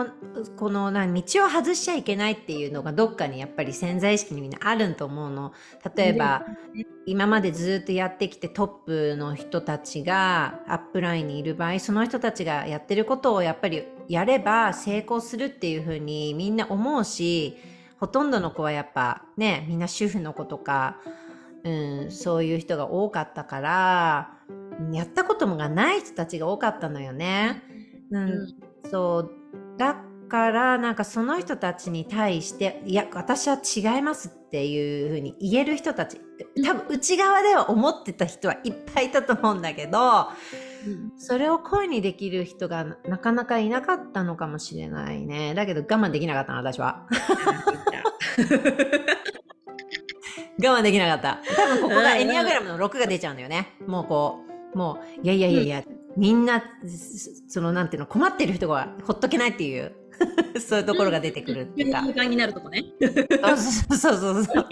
[0.57, 5.53] このな道を外しちゃいけないっていうのがどっかにやっぱり潜在意識にみんなあるんと思うの。
[5.95, 6.45] 例えば、
[7.07, 17.57] 今までずっとやってきてトップの人たちがアップラインにいる場合その人たちがやってることをやっぱりやれば成功するっていうふうにみんな思うし
[17.99, 20.99] ほとんどの子はやっぱねみんな主婦の子とか、
[21.65, 21.71] う
[22.07, 24.31] ん、そういう人が多かったから
[24.93, 27.63] やったこともがない人たちが多かったのよね。
[28.11, 29.31] うん、うん、そう
[29.79, 29.97] だ
[30.29, 36.21] からなんかその人たちに対していや私は違いますっていうふうに言える人たち
[36.65, 40.29] 多分内側では思ってた人はいっぱいいたと思うんだけど、
[41.17, 45.55] それを声にできる人がなかなかいなかったのかもしれないね。
[45.55, 47.07] だけど我慢できなかったな私は。
[50.61, 51.41] 我慢できなかった。
[51.55, 53.77] 多分ここがエニアグラムの6が出ちゃうんだよね。
[53.87, 54.41] もうこ
[54.75, 56.65] う、もう、いやいやいやいや、うん、みんな、
[57.47, 59.95] そのなんていうの、困ってる人がほっとけないっていう、
[60.61, 62.25] そういうところが出てくるっていうか。
[62.25, 62.85] になるとこね。
[63.01, 63.07] そ
[63.95, 64.67] うそうそうそう。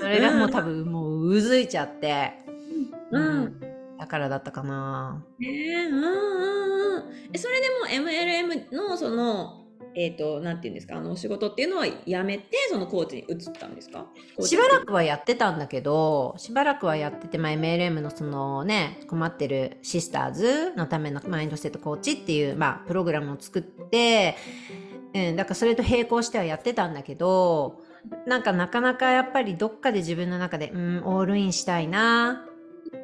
[0.00, 2.44] それがもう多分もううずいちゃって。
[3.10, 3.60] うん、うん
[3.98, 5.24] だからだったかな。
[5.40, 7.04] えー、うんうんうん。
[7.32, 7.68] え、それで
[8.02, 14.06] も MLM のそのえっ、ー、と、なんていうんですか、あのお仕事っていうのはやめて、そのコーチに移ったんですか？
[14.40, 24.36] しばらくはやってたんだけど、しばらくはやってて、まあ、MLM のそのね、困ってるシスターズのためのマインドセットコーチっていう、まあ、プログラムを作って、
[25.14, 27.82] うん、だからそれと並行してはやってたんだけど、
[28.26, 32.46] なんかなかなかやっぱりどっかで自分の中で、うん、オールインしたいな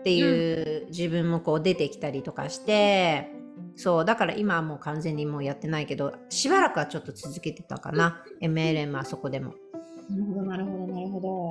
[0.00, 3.30] っていう自分もこう出てきたりとかして、
[3.76, 8.22] そう、だから今はもう完全にもうやってないけど、しばらくはちょっと続けてたかな。
[8.40, 9.54] MLM はそこでも。
[10.10, 11.50] なるほど、なるほど、なるほど。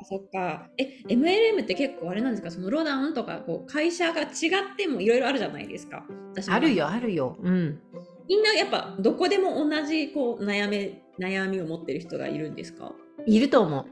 [0.00, 0.68] あそっか。
[0.78, 2.50] え、MLM って結構あれなんですか？
[2.50, 4.28] そのロダンとか、こう、会社が違っ
[4.76, 6.06] てもいろいろあるじゃないですか。
[6.48, 7.36] あるよ、あるよ。
[7.42, 7.80] うん。
[8.28, 12.92] みんなやっぱどこでも同じこう悩め悩みを持ってる人がいるんですか？
[13.26, 13.86] いると思う。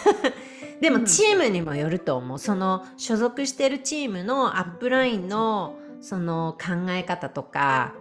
[0.80, 2.38] でもチームにもよると思う。
[2.38, 5.74] その所属してるチームのアップラインの
[6.06, 7.92] その考え方とか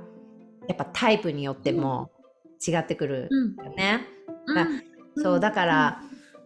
[0.68, 2.12] やっぱタイプによっても
[2.66, 4.02] 違ってくるよね。
[4.46, 6.02] うん、そうだから、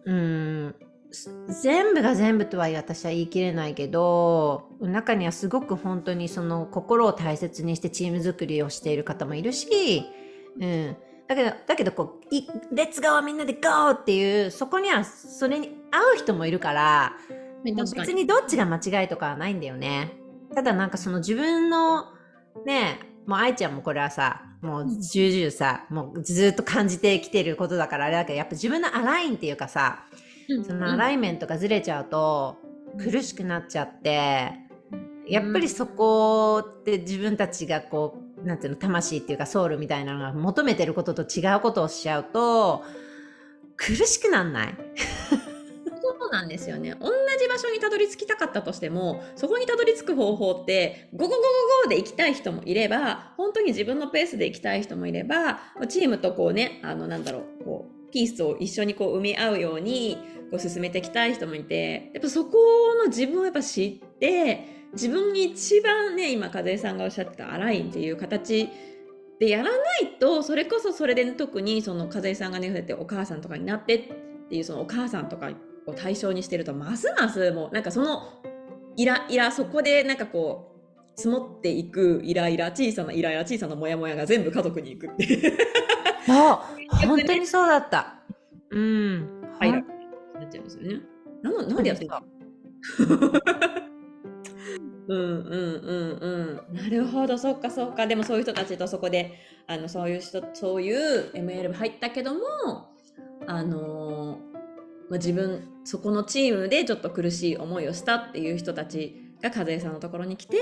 [0.06, 0.74] うん、
[1.62, 10.06] 全部が全部とは私は言い切れないけど中にはすごく本当にその心を大切にしてチーム作りをしている方もいるし、
[10.58, 10.96] うん、
[11.28, 12.34] だけどだけどこう
[12.74, 17.12] 「レッツゴーみんなでゴー!」っていうそこにはそれに合う人もいるから
[17.62, 20.19] 別にどっちが間違いとかはないんだよね。
[20.54, 22.06] ただなんかその自分の
[22.64, 30.04] ねもう愛ちゃんもこれはさもう重々さ、もうずっと感じてきてることだからあれだけどやっぱ自分のアラインっていうかさ、
[30.66, 32.58] そのアライメントがずれちゃうと
[32.98, 34.52] 苦しくなっちゃって
[35.26, 42.84] やっぱりそこって自分たちがこうなんていうの魂っていうかソウルみたいなのが求めてることと違うことをしちゃうと
[43.76, 44.74] 苦しくなんない
[46.30, 46.94] なんですよね。
[47.00, 51.42] 同じ場所にたどり着きたかったとしても、そこにたどり着く方法って、ゴゴゴゴ
[51.84, 60.18] ゴで行きたい人もいれば、本当に自分のペースで行きたい人もいれば、チームとこうね、あの、なんだろう、こう、ピースを一緒にこう生み合うように、
[60.50, 62.58] こう進めていきたい人もいて、やっぱそこ
[63.02, 68.68] の自分をやっぱ知って、自分に一番ね、今、和江さんがおっしゃってたアラインっていう形
[69.38, 69.70] でやらな
[70.02, 74.02] いと、それこそそれで、特にその和江さんがね、そうやってお母さんとかになってっ
[74.50, 75.50] ていうそのお母さんとか
[75.86, 78.42] を対象にしてるとますますもうなんかその
[78.96, 80.80] イライラそこでなんかこう
[81.16, 85.58] 積もっていくイライラ小さなイライラ小さなモヤモヤが全部家族に行くっていう。
[86.28, 86.74] あ
[87.06, 88.22] 本当にそうだった。
[88.70, 89.42] うん。
[89.58, 89.72] はい。
[89.72, 89.82] なっ
[90.50, 91.00] ちゃうんですよね。
[91.42, 92.22] ななんでやってた
[95.08, 96.76] うんうんうんうん。
[96.76, 98.06] なるほどそっかそっか。
[98.06, 99.34] でもそういう人たちとそこで
[99.66, 102.40] あのそういう人そういう ML 入ったけども
[103.46, 104.09] あのー
[105.10, 110.56] まあ、自分そこのチームでちょっと苦しい思いをしたっていう人たちが和江さんのところに来て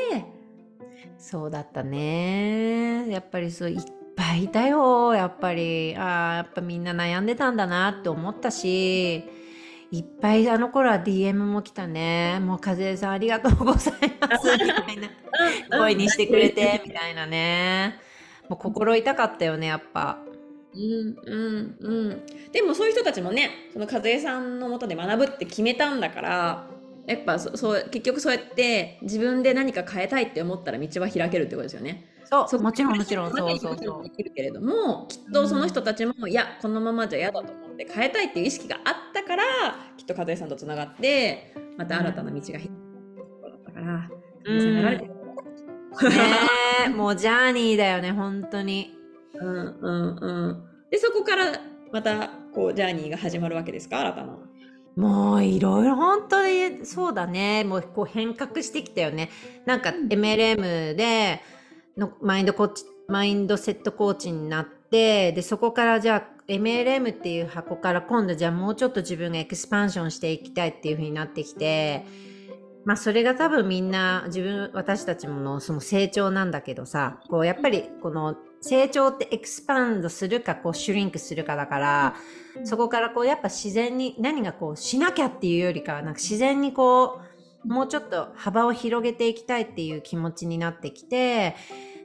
[1.19, 3.09] そうだったね。
[3.09, 5.15] やっぱりそう一ぱいいたよ。
[5.15, 9.25] やっぱりあーやっぱみんな悩んでたんだなって思ったし
[9.93, 12.41] いっぱいあの頃は DM も来たね。
[12.41, 14.51] もう和江さんありがとうございます。
[14.59, 14.97] みたい
[15.71, 15.79] な。
[15.79, 18.01] 声にしてくれてみたいなね。
[18.49, 20.19] もう心痛かったよねやっぱ
[20.79, 22.23] うんうんうん。
[22.53, 26.67] でもそういう人たちもねその和江さんのもとで学ぶって決めたんだから
[27.07, 32.15] やっぱそそう結局そうやって自分で何か変えたいって思ったら道は開けるってことですよね。
[32.31, 33.31] そうもちろんもちろん。
[33.35, 34.03] そうそうそう。
[34.05, 39.43] できるけれどもきっとその人たちも、いやこのままじゃ嫌だと思って変えたいっていう意識があったから
[39.97, 42.71] きっと和江さんとつながってまた新たな道が開い
[43.65, 44.11] たから、
[44.47, 45.17] 和江さんがられてるね
[46.87, 48.95] えもうジャーニーだよね本当に。
[49.41, 50.68] うんうんうん。
[50.91, 51.61] でそこから
[51.93, 54.01] またこうジャーニーが始まるわけですか？
[54.01, 54.39] 新たな。
[54.97, 57.65] もういろいろ本当にそうだね。
[57.65, 59.31] もうこう変革してきたよね。
[59.65, 61.41] なんか MLM で
[61.97, 72.05] のマインドコーチマインドセットコーチになってでそこからじゃあ MLM っていう箱から今度じゃあもうちょっと自分がエクスパンションしていきたいっていう風になってきて
[72.85, 82.17] まあそれが多分みんな自分私たちものその成長なんだけどさこうやっぱりこの成長ってエクスパンドするかこうシュリンクするかだから、
[82.65, 87.21] そこからこうやっぱ自然に何がこうしなきゃっていうよりかはなんか自然にこ
[87.65, 91.57] うもうちょっと幅を広げていきたいっていう気持ちになってきて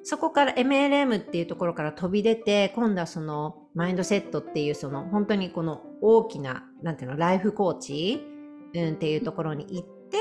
[0.04, 8.22] そこから MLM っていうところから飛び出て今度はそのマインドセットっていうその本当にこの大きななんていうのライフコーチ、
[8.74, 10.18] うん、っていうところに行って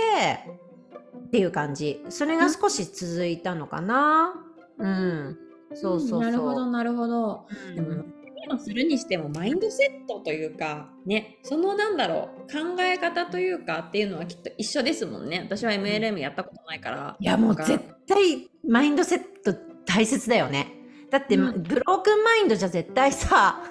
[1.27, 2.03] っていう感じ。
[2.11, 4.35] それが少し続いたのかな。
[4.79, 5.38] うん
[5.74, 7.46] そうそうそうなるほどなるほど。
[7.70, 8.04] うんでも
[8.48, 15.42] 何をするにしてもマインドセットというかねそのなんだろう考え方というかっていうのはきっと一緒ですもんね。
[15.44, 17.16] 私は MLM やったことないから。
[17.18, 19.54] いやもう絶対マインドセット
[19.87, 20.82] 大切だよね。
[21.11, 23.62] だって、うんブロークンマインドじゃ絶対さ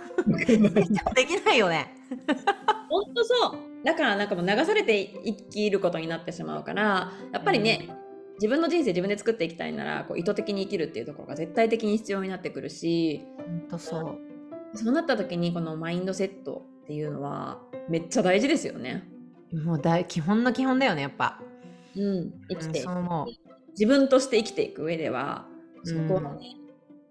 [1.15, 1.95] できないよね。
[2.89, 7.89] 本当そうだからなんかもう流されて生きることになってしまうからやっぱりね、
[8.41, 14.17] 自分の人生自分で作っていきたいならこう意図的に生きるっていうところが絶対的に必要になってくるし本当そう。
[14.73, 19.07] そうなった時にこのマインドセットっていうのはめっちゃ大事ですよね。
[19.53, 21.39] もう大基本の基本だよねやっぱ。
[21.95, 23.27] うん、生きてうんそう思う。
[23.73, 25.45] 自分として生きていく上では
[25.83, 26.55] そこはうんね、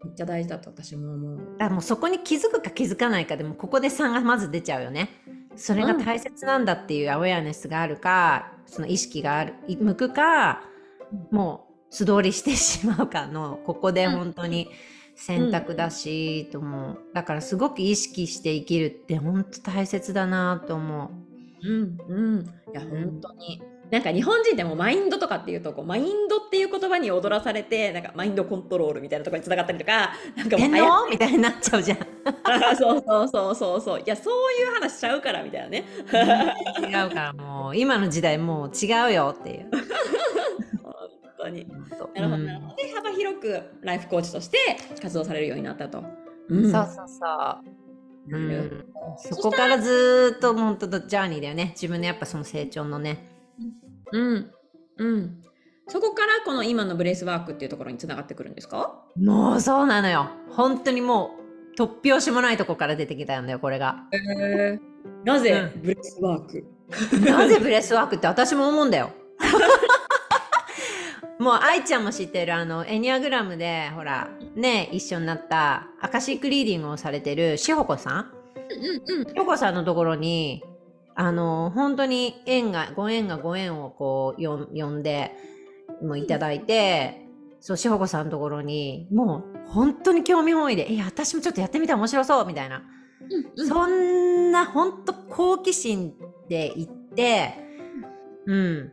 [0.05, 1.39] めっちゃ大事だと私も思う。
[1.59, 5.11] だもうそこに気づくか気づかないかでもここで3がまず出ちゃうよね。
[5.55, 10.63] それが大切なんだっていうアウェアネスがあるか、その意識があるい向くか
[11.31, 14.69] もう素通りしてしまうかのここで本当に
[15.17, 16.99] 選択だし、と思う。
[17.13, 21.11] だからすごく意識して生きるって本当大切だなと思
[21.63, 21.69] う。
[21.69, 23.63] んうん、いや本当に。
[23.91, 30.65] なんか日本人ってもうマインドとかっていうとこうマインドっていう言葉に踊らされてなんかマインドコントロールみたいなところにつながったりとかなんかも
[31.07, 31.99] うみたいになっちゃうじゃん。
[32.45, 34.01] あ そうそうそうそうそう。
[34.01, 35.85] いやそういう話しちゃうからみたいなね。
[36.81, 39.71] 違うからもう今の時代もう違うよっていう。
[41.43, 41.69] 本当に。
[41.69, 42.77] なるほど、うんなるほど。
[42.77, 44.59] で幅広くライフコーチとして
[45.01, 46.03] 活動されるようになったと、
[46.49, 46.83] そうそうそ
[48.33, 48.37] う。
[48.37, 48.85] うん、
[49.17, 51.71] そこからずーっと本当ジャーニーだよね。
[51.75, 53.27] 自分のやっぱその成長のね。
[54.13, 54.51] うん。
[54.99, 55.43] うん。
[55.89, 59.03] そこからこの今のブレイスワークっていうところにつながってくるんですか？
[59.17, 60.29] もうそうなのよ。
[60.51, 61.33] 本当にも
[61.77, 64.05] う突拍子もないとこから出てきたんだよこれが。
[64.13, 64.79] え
[65.25, 66.65] なぜ breathwork、
[67.25, 69.11] なぜ breathwork って私も思うんだよ
[71.41, 78.27] もう愛ちゃんも知ってるあのエニアグラムでほらね一緒になったアカシックリーディングをされてるしほこさん？
[79.09, 80.63] うんうんしほこさんのところに
[81.15, 85.33] あの本当に縁がご縁がご縁をこうよ呼んで
[86.03, 87.27] もういただいて、
[87.61, 92.83] そうしほこさんのところにもう本当に興味本位で「え私もちょっとやってみたら面白そう」みたいな、
[93.57, 96.15] うんそんな本当好奇心
[96.49, 97.55] で行って
[98.47, 98.93] うん。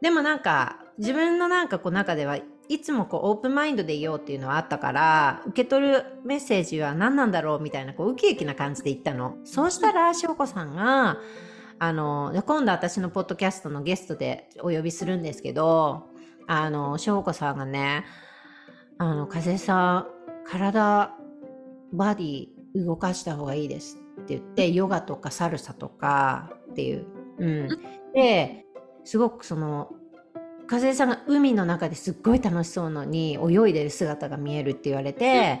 [0.00, 2.36] でもなんか自分のなんかこう中では
[2.68, 9.38] いつもこうオープンマインドでいようっていうのはあったから受け取るメッセージは何なんだろうみたいなこうウキウキな感じで言ったの。
[9.44, 11.16] そうしたらしほこさんが
[11.78, 16.10] あので今度私のポッドキャストのゲストでお呼びするんですけど
[16.46, 18.04] あのしほこさんがね
[18.98, 20.06] あの風さん
[20.46, 21.14] 体
[21.94, 27.06] バディ動かした方がいいですって言ってヨガとかサルサとかっていう、
[27.38, 27.68] うん、
[28.14, 28.66] で
[29.04, 29.94] すごくその
[30.70, 35.60] 風さんが海の中ですっごい楽しそうのに泳いでる姿が見えるって言われて、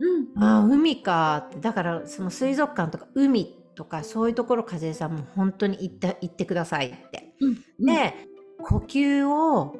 [0.00, 7.34] うんああ海かってだからその水族館とか海とかそういうところ風さんも本当に行って行ってくださいって。
[7.40, 8.14] うんで
[8.60, 9.76] 呼吸を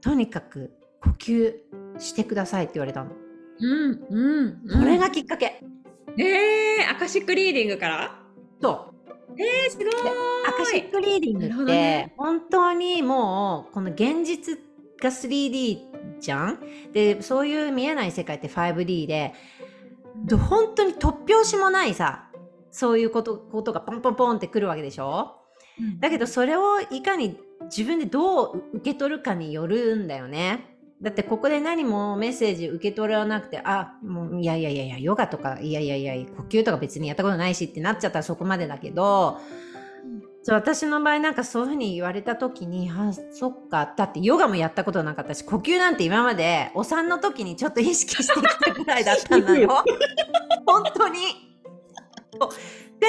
[0.00, 0.70] とにかく
[1.02, 1.54] 呼吸
[1.98, 3.10] してくださいって言われたの。
[3.60, 5.60] うんうんこれがきっかけ。
[6.16, 8.22] えー、アカシックリーディングから？
[8.62, 8.94] そう。
[9.36, 9.86] えー、すごい。
[10.46, 12.14] アカシックリーディングって、どね。
[12.16, 14.58] 本当にもうこの現実
[15.00, 15.78] が 3D
[16.20, 16.60] じゃん？
[16.92, 19.34] でそういう見えない世界って 5D で
[20.24, 22.28] ど本当に突拍子もないさ
[22.70, 25.36] そういうことことがポンポンポンってくるわけでしょ？
[26.00, 30.77] だけどそれをいかに自分でどう受け取るかによるんだよね。
[31.00, 39.40] だってここで何もメッセージ受け取らなくて、あ、もういやいやいやいや、ヨガとか、いやいやいや、呼吸とか別にやったことないしってなっちゃったらそこまでだけど、
[40.42, 49.84] そう私の場合なんかそういうふうに言われた時に、あ、そっか、だってヨガもやったことなかったし、呼吸なんて今までお産の時にちょっと意識してきたぐらいだったんだ よ。
[50.66, 51.20] 本当に。
[52.98, 53.06] で、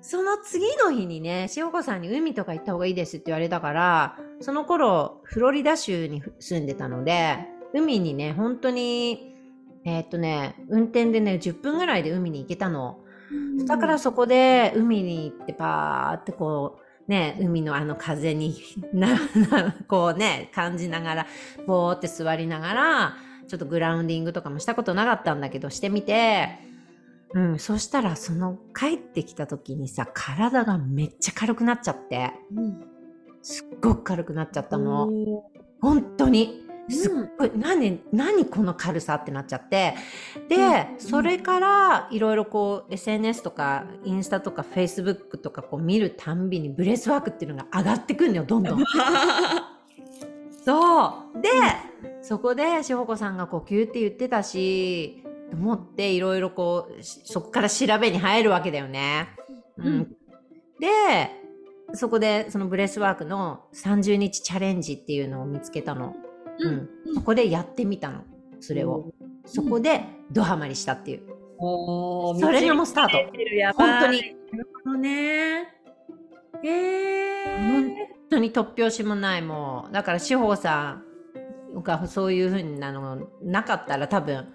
[0.00, 7.38] その次の日にね、しおこさんに海とか行った方がいいですって言われたから、その頃、フロリダ州に住んでたので、
[7.72, 9.36] 海にね、本当に、
[9.84, 12.98] えーっとね、運転でね、10分ぐらいで海に行けたの。
[13.66, 18.60] だからそこで海に行ってパーってこう、ね、海のあの風に
[19.88, 21.26] こうね、感じながら、
[21.66, 23.16] ぼーって座りながら、
[23.48, 26.58] ちょっとグラウンディングとかもしたことなかったんだけど、してみて、
[27.34, 32.91] うん、そしたらその帰ってきた時にさ、体がめっちゃ軽くなっちゃって、うん
[33.42, 35.10] すっごく軽くなっちゃったの。
[35.80, 36.62] 本当に。
[36.88, 39.94] すっごい、何、何この軽さってなっちゃって。
[40.48, 48.84] で、うんそれからいろいろこう SNS とかインスタとか Facebook とかこう見るたんびに breathwork っていうのが上がってくんのよ、どんどん。
[50.64, 51.40] そう。
[51.40, 51.48] で、
[52.20, 59.28] そこでしほこさんが呼吸って言ってたし、と思っていろいろこう、しそこから調べに入るわけだよね。
[59.76, 59.86] うん。
[59.86, 60.16] うん
[60.80, 61.41] で、
[61.94, 66.14] そこでその breathwork の30日チャレンジっていうのを見つけたの。
[66.58, 66.88] うん。
[67.14, 68.22] そこでやってみたの。
[68.60, 69.12] それを。
[69.44, 71.22] そこでドハマりしたっていう。
[71.58, 73.18] おーそれがもうスタート。
[73.76, 74.36] 本当に。
[74.52, 75.68] なるほどね。
[76.64, 77.94] え本ー。
[78.30, 81.02] 当に突拍子もないもうだから志保さ
[81.74, 84.46] んがそういうふうなのなかったら多分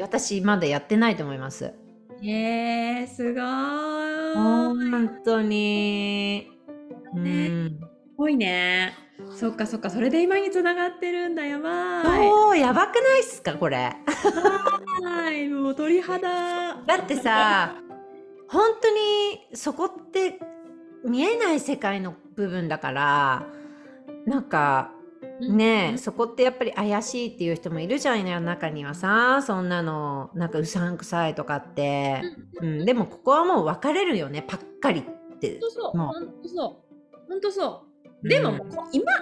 [0.00, 1.74] 私まだやってないと思います
[2.22, 4.34] えー、すごーい。
[4.34, 6.50] 本当に
[7.14, 8.94] うねんすごいね。
[9.36, 12.28] そっかそっか、それで今につながってるんだ、やばい。
[12.28, 13.96] そうやばくないっすかこれ
[15.02, 16.28] はい、もう鳥肌。
[16.86, 17.76] だってさ
[18.48, 20.40] 本当にそこって
[21.04, 23.46] 見えない世界の部分だから
[24.26, 24.92] なんか
[25.40, 30.30] ねえ、そこってやっぱり怪しいっていう人もいるじゃん世の中にはさそんなの。
[30.34, 32.22] なんかうさんくさいとかって、
[32.60, 32.84] うん。
[32.84, 35.60] でもここはもう分かれるよねパッカリって。
[35.60, 36.08] そう、もう。
[36.08, 36.82] 本当そ
[37.12, 37.16] う。
[37.28, 37.82] 本当そ
[38.24, 38.28] う。
[38.28, 39.12] でも、もうこ今、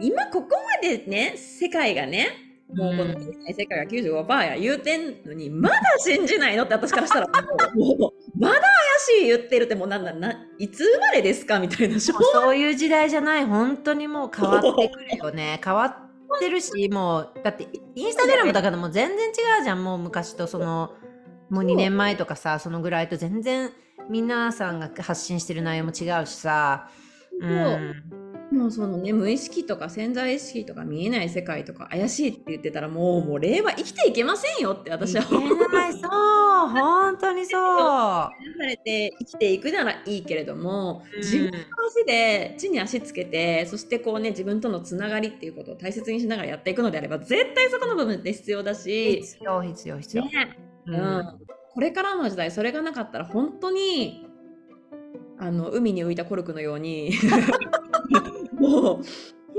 [0.00, 0.48] 今ここ
[0.82, 2.28] までね、世界がね、
[2.74, 3.54] もうこのうん。
[3.54, 4.58] 世界が95%や。
[4.58, 7.26] 言うてんのに、まだ信じないのって私からしたら、
[7.74, 11.98] もう、まだ怪しい言ってるってもうなんだ、な、いつ生まれですかみたいな。
[11.98, 13.46] そういう時代じゃない。
[13.46, 15.60] 本当にもう変わってくるよね。
[15.64, 19.82] 変わってるしもうだってインスタグラムとかでも全然違うじゃん。
[19.82, 20.92] もう昔とその
[21.48, 23.70] もう2年前とかさそのぐらいと全然
[24.10, 26.90] 皆さんが発信してる内容も違うしさ。
[27.40, 28.27] うん
[28.58, 35.58] もうそのね、無意識とか潜在意識とか見えない世界とか怪しいって言ってたらもう、もう令和生きていけませんよって私は思う。
[35.92, 37.62] そう本当にそう。
[37.62, 38.32] さ
[38.66, 50.58] れて生きていくならいいけれども、自分の足で地に足つけてそしてこうね自分とのつながりっていうことを大切にしながらやっていくのであれば絶対そこの部分って必要だし、必要必要必要、ね。
[50.86, 51.38] ううんん、
[51.74, 54.26] これからの時代それがなかったら本当に
[55.38, 57.12] あの海に浮いたコルクのように
[58.68, 59.10] もうヒ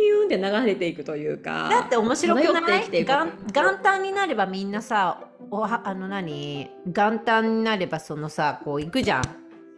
[0.02, 1.68] ューンって流れていくというか。
[1.70, 3.10] だって面白く漂ってない生きていく。
[3.10, 6.70] 元元旦になればみんなさおはあの何？
[6.86, 9.24] 元旦になればそのさこう行くじゃん。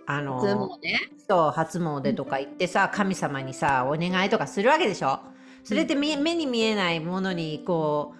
[0.07, 5.19] あの普通もねそう初詣とか行ってさ神様にさお願いとかするわけでしょ？
[5.63, 8.15] それってみ目に見えないものにこ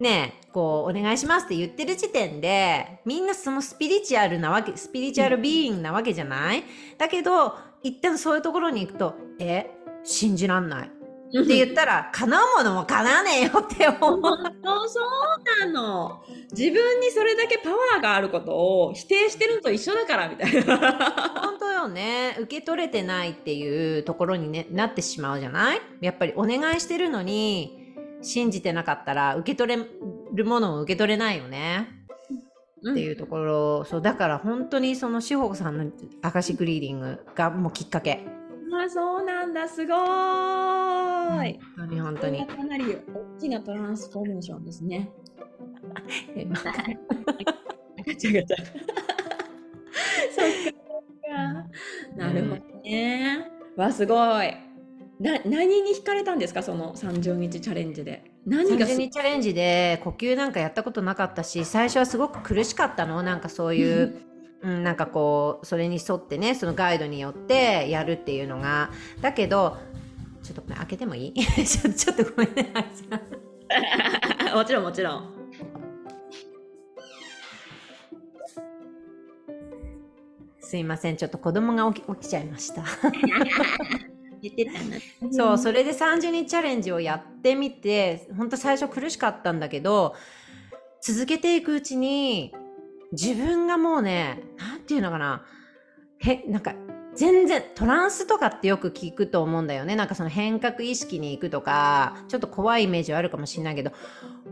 [0.00, 6.64] うねこうお願いしますって言ってる時点でみんなそのスピリチュアルなわけスピリチュアルビーイングなわけじゃない？
[6.98, 9.70] だけど一旦そういうところに行くとえ？
[10.06, 10.88] 信じらんない。
[10.88, 14.20] って言ったら叶うものも叶わねえよって思う。
[14.22, 15.00] そうそ
[15.64, 16.22] うなの。
[16.52, 20.78] 自分にそれだけパワーがあることを否定してるのと一緒だからみたいな。
[21.42, 22.36] 本当よね。
[22.38, 25.80] 受け取れてないっていうところに、ね、なってしまうじゃない？
[26.00, 27.92] やっぱりお願いしてるのに
[28.22, 29.84] 信じてなかったら受け取れ
[30.32, 31.88] るものを受け取れないよね、
[32.88, 33.84] っていうところ。
[33.84, 35.90] そうだから本当にその志保さんの
[36.22, 38.24] アカシックリーディングがもうきっかけ
[38.72, 39.96] あそうなんだすごー
[41.50, 42.84] い、本当に本当にかなり
[43.38, 45.10] 大きなトランスフォーメーションですね
[46.36, 46.54] 今
[48.06, 48.56] ガチャガチャ。
[50.32, 50.46] そっ
[51.22, 51.66] か。
[52.16, 53.50] なるほどね。
[53.76, 54.54] わすごい。
[55.18, 58.22] な何に惹かれたんですかその30日チャレンジで？
[58.44, 63.22] 何が30日チャレンジで呼吸なんかやったことなかったし最初はすごく苦しかったの？
[63.22, 64.20] なんかそういう、
[64.62, 68.90] うん、なんかこうそれに沿ってねそのガイドによってやるっていうのが
[69.20, 69.76] だけど
[70.42, 71.34] ちょっと開けてもいい？
[71.64, 72.72] ちょちょっとごめんね
[74.54, 75.36] もちろんもちろん。
[80.60, 82.82] すいませんちょっと子供が起き起きちゃいました。
[85.30, 90.14] そうそれで30日チャレンジをやってみて本当最初苦しかったんだけど
[91.00, 92.52] 続けていくうちに
[93.12, 95.44] 自分がもうねなんていうのかな。
[96.18, 96.74] へなんか
[97.14, 99.96] 全然トランスとかってよく聞くと思うんだよね。
[99.96, 103.92] なんかその変性意識に行くとかちょっと怖いイメージはあるかもしれないけど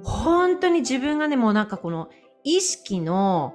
[0.02, 2.08] 本当に自分がねもうなんかこの
[2.42, 3.54] 意識の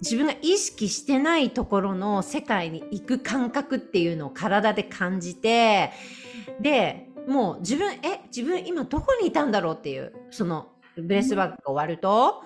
[0.00, 5.92] 自分が意識してないところの世界に行く感覚っていうのを体で感じて
[6.60, 12.42] でもう自分え自分今どこにいたんだろうっていうその breathwork が終わると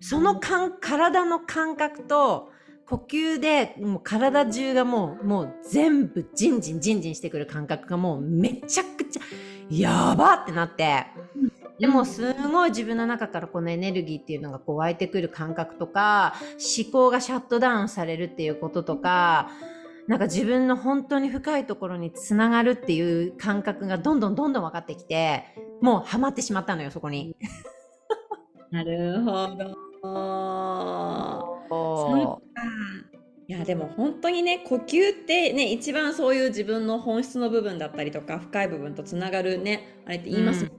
[0.00, 2.50] その感体の感覚と
[2.86, 9.22] 呼吸でもう体中がもうもう全部ジンジンジンジンしてくる感覚がもうめちゃくちゃ
[9.68, 11.06] やばってなって。
[11.78, 19.50] でもすごい自分の中からこのエネルギーっていうのがこう湧いてくる感覚とか思考がシャットダウンされるっていうこととか
[20.06, 25.44] なんか自分の本当に深いところにつながるっていう感覚がどんどんどんどん分かってきて
[25.82, 27.36] もうハマってしまったのよそこに。
[28.70, 29.85] なるほど。
[31.68, 32.42] そ
[33.48, 40.70] いやでも本当にね呼吸ってね一番そういう自分の本質の部分だったりとか深い部分とつながるねあれって言いますも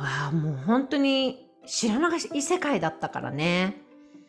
[0.00, 3.82] わあもう本当に知らない世界だったからね。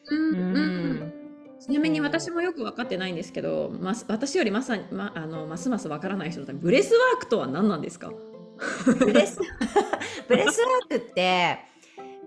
[0.10, 1.14] うんうん。
[1.60, 8.12] ちなみに私もよく分かってないんですけど、ます私よりまさに、ま、あのますます分からない人のため breathwork とは何なんですか？
[9.00, 9.40] breath
[10.28, 11.60] breathwork って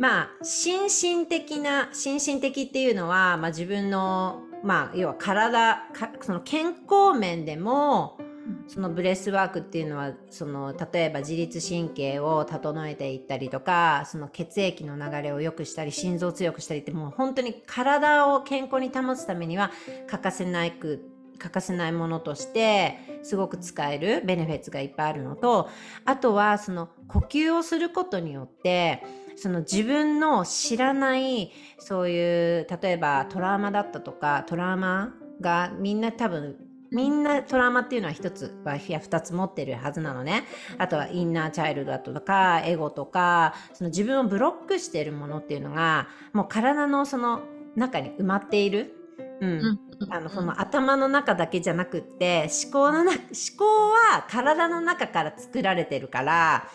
[0.00, 8.18] まあ心身的な心身的っていうのは、まあ、自分のまあ要は体かその健康面でも
[8.66, 19.70] その breathwork っていうのはその例えば自律神経を整えていったりとかその血液の流れを良くしたり心臓を強くしたりってもう本当に体を健康に保つためには
[20.08, 21.04] 欠かせないく
[21.38, 25.68] 欠かせないものとしてすごく使える benefits がいっぱいあるのと
[26.04, 29.02] あとはその呼吸をすることによって
[29.40, 36.56] その自分の知らないそういう例えばトラウマだったとかトラウマがみんな多分
[36.90, 38.52] みんなトラウマっていうのは一つ
[38.88, 40.44] や二つ持ってるはずなのね。
[40.76, 47.42] あとはインナーチャイルドだとかエゴとかその自分をブロックしているものっていうのがもう体のその
[47.76, 48.96] 中に埋まっている。
[49.40, 49.80] うん、
[50.10, 53.20] あのその頭の中だけじゃなくって思考のな思
[53.56, 56.68] 考は体の中から作られてるから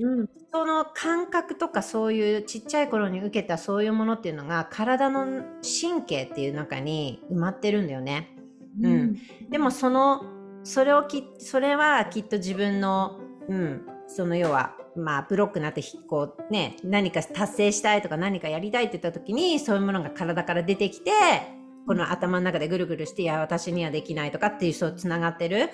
[0.00, 8.36] うんその感覚とかそういうちっちゃい頃に受けたそういうものっていうのが体の神経っていう中に埋まってるんだよね。
[8.82, 9.16] うん
[9.48, 10.24] でもその
[10.62, 21.10] それをきそれはきっと自分の、うん、その要はまあブロックになってこうね何か達成したいとか何かやりたいって言った時にそういうものが体から出てきて
[21.86, 25.70] この頭の中でぐるぐるしていや私にはできないとかっていうそうつながってる。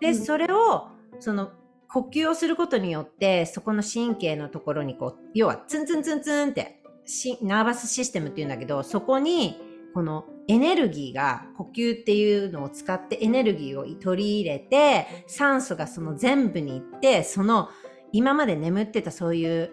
[0.00, 0.88] で、うんそれを
[1.20, 1.52] その
[1.94, 9.60] 呼吸をすることによってそこの神経のところにこう要はツンツンツンツンってしナーバスシステムっていうんだけどそこに
[9.94, 17.68] このエネルギーが呼吸っていうのを使ってエネルギーを取り入れて酸素がその全部に行ってその
[18.10, 19.70] 今まで眠ってたそういう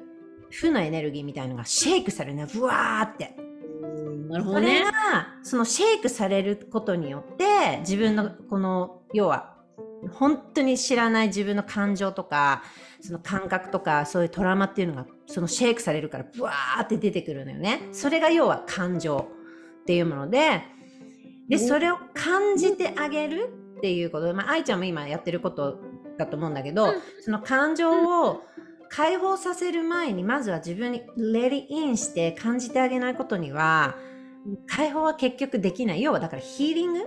[0.51, 3.36] 負のエネルギーみたいのがシェイクされるねブワーって
[3.82, 4.84] うんなるほそれどね。
[4.84, 4.91] が
[5.41, 9.55] そのシェイクされることによって自分のこの要は
[10.10, 12.64] 本当に知らない自分の感情とか
[13.02, 17.89] その感覚とかそういうトラウマっていうのがそのシェイクされるからブワーって出てくるのよね。
[17.91, 19.28] それが要は感情
[19.82, 20.64] っていうもので
[21.49, 24.34] でそれを感じてあげるっていうこと。
[24.34, 25.80] まあ愛ちゃんも今やってること
[26.18, 26.93] だと思うんだけど、うん。
[27.22, 27.91] その感情
[28.24, 28.41] を
[28.89, 33.95] 解放させる前にまずは自分に let it in して感じてあげないことには
[34.68, 36.02] 解放は結局できない。
[36.02, 36.99] 要はだからヒーリング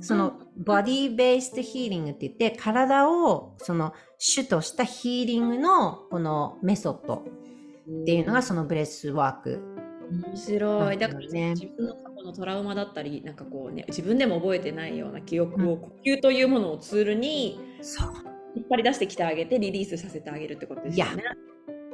[0.00, 7.24] その body-based healing って言って体をその主としたヒーリングのこのメソッド
[8.02, 9.74] っていうのがその breathwork
[10.10, 10.98] 面白い。
[10.98, 17.58] だから、ね自分の過去のトラウマだったり、なんかこうね、自分でも覚えてないような記憶を、呼吸というものをツールに
[18.54, 21.22] 引っ張り出してきてあげて、リリースさせてあげるってことですよね。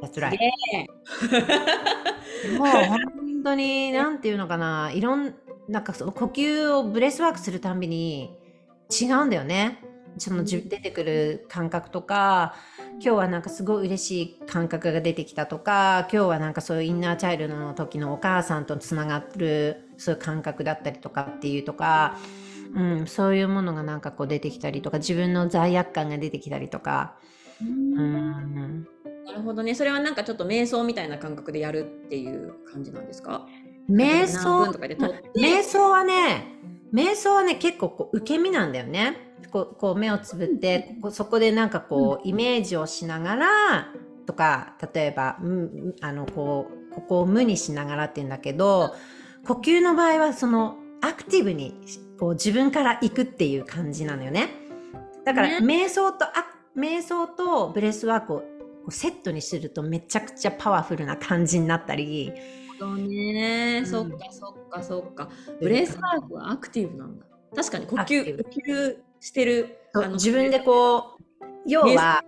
[0.02, 0.36] That's right
[2.58, 2.98] もう本
[3.44, 5.34] 当になんていうのかないろん
[5.70, 8.36] なんかその呼吸を breathwork するたんびに
[8.90, 9.82] 違うんだよね。
[10.18, 12.56] その出てくる感覚とか
[12.94, 22.18] 今日はなんかすごい嬉しい感覚が出てきたとか今日はなんかそういうインナーチャイルドの時のお母さんとつながるそういう感覚だったりとかっていうとか、
[22.74, 27.14] うん、そういうものがなんかこう出てきたりとか自分の罪悪感が出てきたりとか。
[27.62, 28.82] うん、
[29.24, 29.76] なるほどね。
[29.76, 33.46] それはなんかちょっと瞑想みたいな感覚でやるっていう感じなんですか？
[33.90, 34.72] 瞑想
[35.34, 36.60] 瞑想はね
[36.92, 39.26] 瞑想はね結構こう受け身なんだよね。
[39.50, 43.88] こう目をつぶってこそこでなんかこうイメージをしながら
[44.24, 48.94] とか例えば、うん、あのこうここを無にしながらって言うんだけど
[49.44, 51.74] 呼吸の場合はそのアクティブに
[52.18, 54.50] こう自分から行くっていう感じなのよね。
[55.24, 56.32] だから、瞑想とあ
[56.76, 58.42] 瞑想と breathwork を
[58.90, 62.32] セットにするとめちゃくちゃパワフルな感じになったり。
[62.80, 65.28] そうね、うん、そっかそっかそっか。
[65.60, 67.26] breathwork はアクティブなんだ。
[67.54, 69.76] 確かに呼吸呼吸してる。
[69.92, 72.24] あの自分でこう、要は、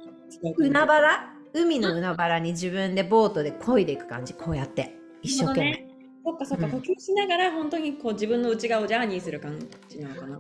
[0.59, 5.71] 海原海の海原に自分でボートで漕いでいく感じ、こうやって、一生懸命。
[5.71, 5.89] ね、
[6.23, 10.39] そっかそっか、呼吸しながら本当にこう自分の内側をジャーニーする感じなのかな。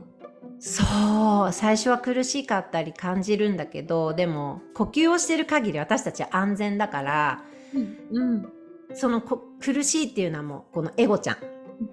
[0.58, 1.52] そう。
[1.52, 7.44] 最初は苦しかったり感じるんだけどでも呼吸をしてる限り私たちは安全だから、
[7.74, 8.52] うん、うん、
[8.94, 11.36] その苦しいっていうのはもうこのエゴちゃん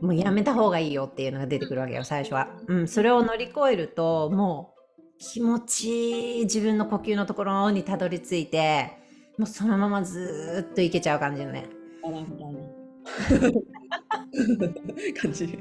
[0.01, 2.49] もうやめた方がいいよっていうのが出てくるわけよ、最初は。
[2.67, 8.91] うん、それを乗り越えると、もう気持ちいい自分の呼吸のところにたどり着いて、
[9.37, 11.67] もうそのままずっといけちゃう感じのね。
[15.21, 15.59] 感じ。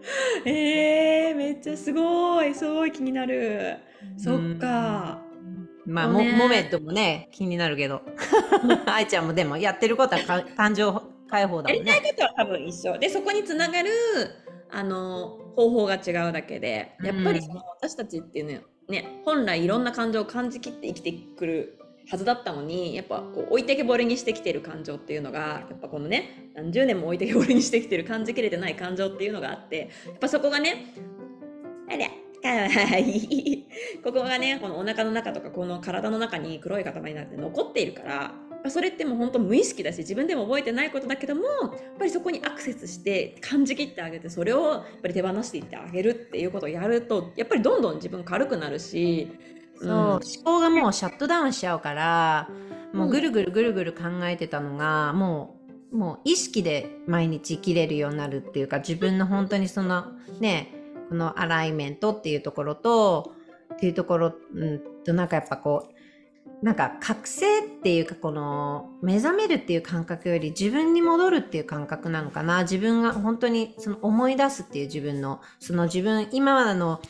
[0.46, 3.76] えー、めっちゃすごい、すごい気になる。
[4.16, 5.20] そっか。
[5.86, 8.02] まあ、も、モメットもね、気になるけど。
[8.86, 11.90] 愛ちゃんもでもやってることは感情解放だもんね。
[11.90, 12.98] やりたいことは多分一緒。
[12.98, 13.90] で、そこにつながる、
[14.70, 30.92] あの、方法が違うだけで、やっぱりその私たちっていうのね、本来いろんな感情を感じきって生きてくるはずだったのにやっぱこう置いてけぼりにしてきてる感情っていうのがやっぱこのね何十年も置いてけぼりにしてきてる感じきれてない感情っていうのがあってやっぱそこがね
[31.88, 32.10] あれ
[32.42, 33.16] かわい。
[33.16, 33.66] い
[34.02, 38.34] ここがねこのお腹の中とかこの体の中に黒い塊になって残っているから
[38.68, 49.30] それってもう本当無意識だし自分でも覚えてないことだけどもやっぱりそこにアクセスして感じきってあげてそれをやっぱり手放していってあげるっていうことをやるとやっぱりどんどん自分軽くなるし
[49.80, 52.50] そう、うん、思考がもうシャットダウンしちゃうから
[52.92, 55.60] もうぐるぐるぐるぐる考えてたのが、も
[55.92, 60.06] うもう意識で毎日生きれるようになるっていうか自分の本当にその
[60.40, 60.79] ね
[61.10, 63.34] このアライメントっていうところと
[63.74, 72.62] っていうところ、うん、となんかやっぱこうなんか覚醒っていうかこの目覚めるっていう感覚より自分に戻るっていう感覚なのかな。
[72.62, 77.00] 自分が本当にその思い出すっていう自分のその自分今までの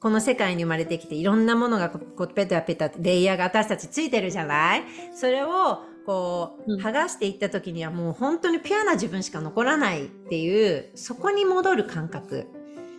[0.00, 4.84] この世界に生まれてきていろんなものがこうペタペタレイヤーが私たちついてるじゃない？
[5.14, 12.46] それをこう剥がしていった時にはもう本当にピュアな自分しか残らないっていうそこに戻る感覚。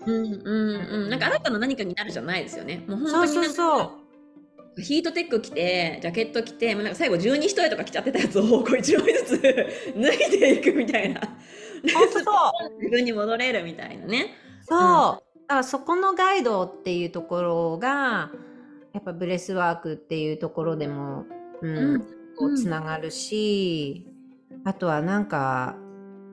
[0.06, 2.84] うんうんうん、なんか新たな何かになるじゃないですよね。
[2.88, 3.82] もう本当にそうそうそ
[4.78, 4.82] う。
[4.82, 9.42] ヒートテック着てジャケット着て、まあ、なんか最後十二一重とか着ちゃってたやつをこう1枚ずつ
[9.96, 11.22] 脱いでいくみたいな。
[12.80, 14.34] 自分に戻れるみたいなね。
[14.64, 18.32] そう、うん、だからそこのガイドっていうところが
[18.94, 21.26] やっぱブレスワークっていうところでも、
[21.62, 22.00] うん、うん、
[22.38, 24.08] こうつながるし、
[24.52, 25.76] うん、あとはなんか、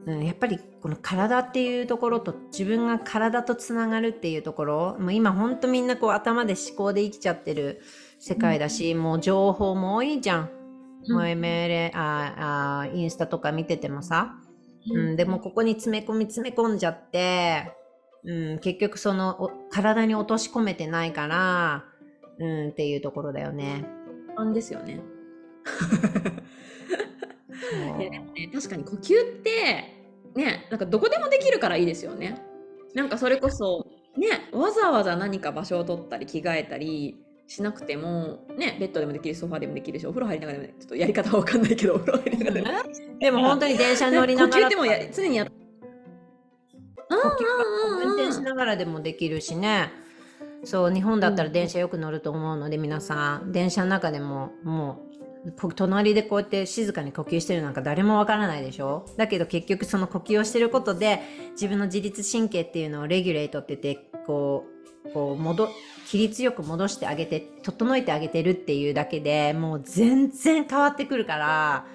[0.07, 0.59] うん、やっぱり
[0.89, 7.83] この体っていうところと自分が体とつながるっていうところもう今ほんとみんなこう頭で思考で生きちゃってる
[8.19, 10.51] 世界だし、うん、もう情報も多いじゃん。
[11.07, 14.37] うん、もう ML ああインスタとか見ててもさ、
[14.91, 17.75] うん、でもここに詰め込み詰め込んじゃって、
[18.25, 21.85] うん、結局その体に落とし込めてないから、
[22.39, 23.85] うん、っていうところだよね。
[24.39, 25.03] なんですよね。
[27.99, 29.98] ね確かに呼吸って
[30.39, 32.41] ねなんかどこでもできるからいいですよね。
[32.95, 33.87] なんかそれこそ
[34.17, 37.17] ねわざわざ何か場所を取ったり着替えたり
[37.49, 42.85] しなくても、ね、ベッドでもできるソファーでもできるしお風呂入りながらでもちょっとやり方は分かんないけどお風呂入りながら。
[43.19, 44.63] でも本当に電車乗りながら。
[44.63, 45.57] 呼吸でもや常にや呼吸
[48.05, 49.91] 運転しながらでもできるしね。
[50.65, 53.51] そう日本だったら電車よく乗ると思うので、うん、皆さん。
[53.51, 55.08] 電車の中でももう
[55.75, 59.07] 隣でこうやって静かに呼吸してるなんか誰もわからないでしょ？
[59.17, 61.21] だけど結局その呼吸をしてることで
[61.53, 64.65] 自分の自律神経っていうのをレギュレートって言ってこ
[65.07, 65.69] うこう戻
[66.07, 71.87] 規律よく戻してあげて整えてあげてるっていうだけでもう全然変わってくるから。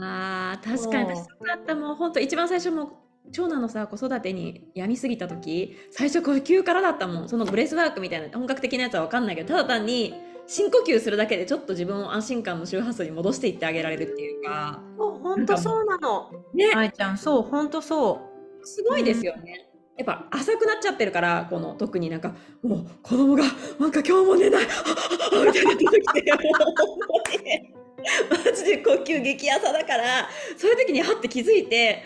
[0.00, 1.10] ああ、確かに。
[1.10, 1.94] 私だったもう。
[1.94, 2.88] 本当一番最初もう
[3.32, 10.14] 長男のさ子育てに病みすぎた時最初呼吸からだったもんそのブレスワークみたいな本格的なやつは分かんないけどただ単に
[10.48, 16.30] 深呼吸するだけでちょっと自分を安心感の周波数に戻していってあげられるっていうか本当そうなの。
[16.54, 18.20] ね愛ちゃん、そう、本当そ
[18.64, 19.68] すごいですよね。
[19.98, 23.42] やっぱ浅くなっちゃってるからこの特になんかもう子供が
[23.78, 24.68] なんか今日も寝ないみ
[25.52, 26.32] たいな時って
[28.46, 32.04] マジで呼吸激浅だからそういう時にはって気づいて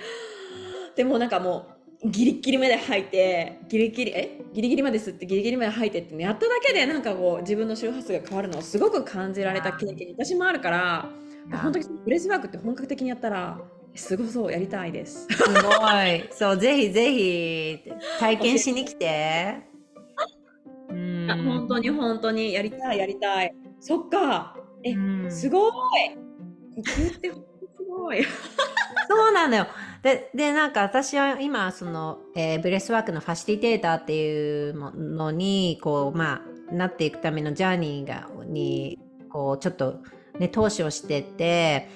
[0.96, 1.71] でもなんかもう
[2.04, 4.40] ギリッギリまで吐いてギリギリえ？
[4.52, 11.08] ギリギリまで吸ってギリギリまで吐いてってやっただけでなんかこう自分の周波数が変わるのをすごく感じられた経験私もあるから
[11.52, 11.56] う。
[11.56, 13.58] 本当にブレスワークって本格的にやったら
[13.94, 15.26] すごそうやりたいです。
[15.30, 15.70] すご
[16.02, 16.24] い。
[16.32, 17.78] そう、ぜひぜひ
[18.18, 19.58] 体験しに来て。
[20.88, 23.54] うんあ本当に本当にやりたいやりたい。
[23.80, 24.56] そっか。
[24.82, 25.72] え、うんすごい。
[26.74, 28.24] 呼吸って本当すごい。
[29.08, 29.66] そうなのよ。
[30.02, 38.98] で、で、なんか私は今、その、えーブレスワークのファシリテーターっていうものに、こう、まあ、なっていくためのジャーニーが、に、
[39.30, 40.00] こう、ちょっと、
[40.38, 41.88] ね、投資をしてて、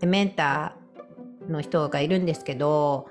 [0.00, 3.08] でメンターの人がいるんですけど、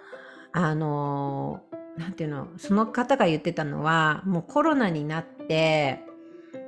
[0.52, 6.02] あのーなんていうの、その方が言ってたのは、もうコロナになって、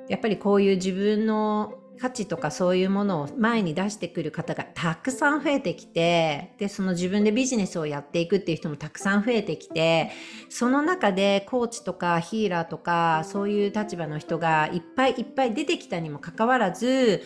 [0.07, 10.11] やっぱりこういう自分の価値とかそういうものを前に出してくる方がたくさん増えてきて、で、その自分でビジネスをやっていくっていう人もたくさん増えてきて、
[10.49, 17.23] その中でコーチとかヒーラーとかそういう立場の人がいっぱいいっぱい出てきたにもかかわらず、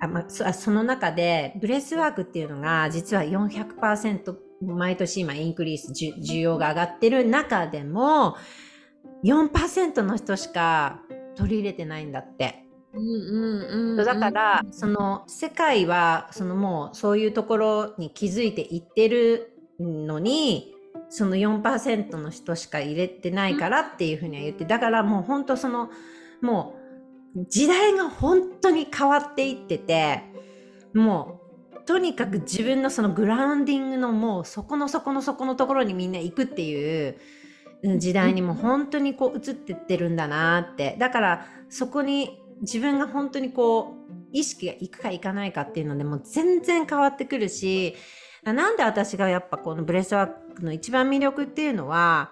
[0.00, 8.36] あまあ、その中でブレスワークっていうのが実は400%毎年今 increase 需要が上がってる中でも
[9.24, 11.00] 4%の人しか
[11.36, 12.67] 取り入れてないんだって。
[12.94, 20.74] うんうんだから、その世界はそのもうそういうところに気づいていってるのに
[21.10, 25.90] その4%の人しか入れてないからっていうふうには言ってだからもう本当その
[26.40, 26.76] も
[27.36, 30.22] う時代が本当に変わっていってて
[30.94, 31.40] も
[31.74, 37.18] うとにかく自分のそのグラウンディングのもうそこの底の底のところにみんな行くっていう
[37.98, 40.96] 時代にも本当にこう移ってってるんだなって。
[40.98, 47.94] だからそこに自分が本当にこう意識がいくかいかないかっていうのでもう全然変わってくるし
[48.44, 52.30] なんで私がやっぱこのブレスワークの一番魅力っていうのは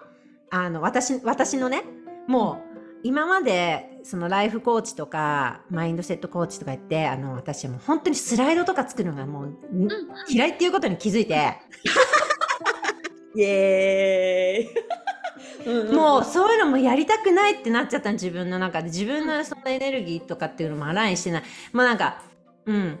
[0.49, 1.83] あの私私のね
[2.27, 2.67] もう
[3.03, 9.57] 今までそのライフコーチとかマインドセットコーチとか言ってあの私はもう本当にスライドとか作るのがもう
[10.29, 11.53] 嫌いっていうことに気づいて。
[13.35, 14.86] イエーイ。
[15.67, 18.85] うんんもうそういうのもやりたくないってなっちゃったの自分の中で。
[18.85, 21.43] 自分のそのエネルギーとかっていうのもアラインしてない。
[21.73, 22.21] もうなんか
[22.65, 22.99] うん。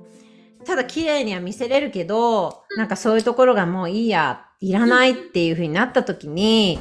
[0.65, 6.79] ただ綺麗には見せれるけどなんかそういうところがもういいやいらないっていう風になった時に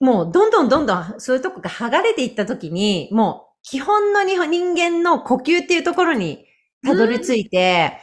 [0.00, 6.44] もうどんどんどんどんそういうとこが剥がれていった時にもう基本の日本人間の呼吸っていうところに
[6.84, 7.98] たどり着いて、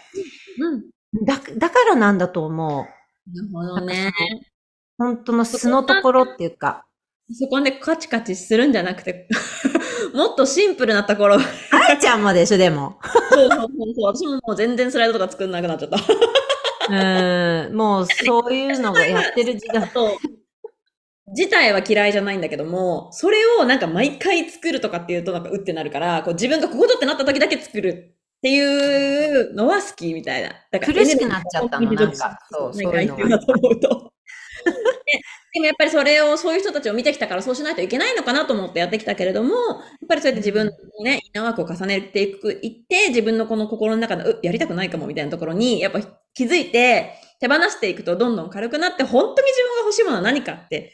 [0.60, 0.82] うん。
[1.24, 2.86] だだからなんだと思う。
[3.32, 4.12] なるほどね。
[4.98, 6.86] 本当の素のところっていうか
[7.34, 9.28] そこでカチカチするんじゃなくて、
[10.14, 11.40] もっとシンプルなところ。
[11.40, 13.00] そう愛ちゃんもでしょでも。
[13.32, 14.16] そうそうそう。
[14.16, 15.98] 私ももう全然スライドとか作んなくなっちゃった。
[16.90, 19.90] うん、もうそういうのがやってる時代。
[19.94, 20.12] そう。
[21.36, 30.50] 自体は嫌いじゃないんだけども、それをなんか毎回作るとかっていうとなんかうってなるから、こう自分がこことってなった時だけ作るっていうのは好きみたいな。
[30.72, 33.40] だから苦しくなっちゃったのなんかそうそういうのが。
[34.66, 35.22] で
[35.54, 39.56] でもやっぱりそれを、そういう人たちを見てきたからそうしないといけないのかなと思ってやってきたけれども、や
[40.06, 46.02] っぱりそうやって自分のね、インナーワークを重ねていく、いって、自分のこの心の中の、う、やりたくないかもみたいなところに、やっぱ
[46.34, 50.94] 気づいて、手放していくとどんどん軽くなって、本当に自分が欲しいものは何かって、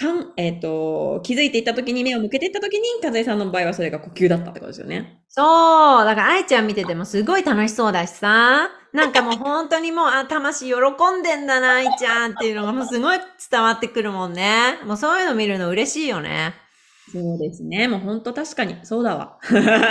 [0.00, 5.22] かん、えっ、と、気づいていった時に目を向けていった時に、和江さんの場合はそれが呼吸だったってことですよね。
[5.28, 5.42] そ
[6.02, 13.18] う、だから愛ちゃん見ててもすごい楽しそうだしさ、なんかもう本当にもう、あ、魂喜んでんだな、愛ちゃんっていうのがもうすごい
[13.50, 14.78] 伝わってくるもんね。
[14.86, 16.54] もうそういうの見るの嬉しいよね。
[17.12, 17.86] そうですね。
[17.86, 19.38] もう本当確かに、そうだわ。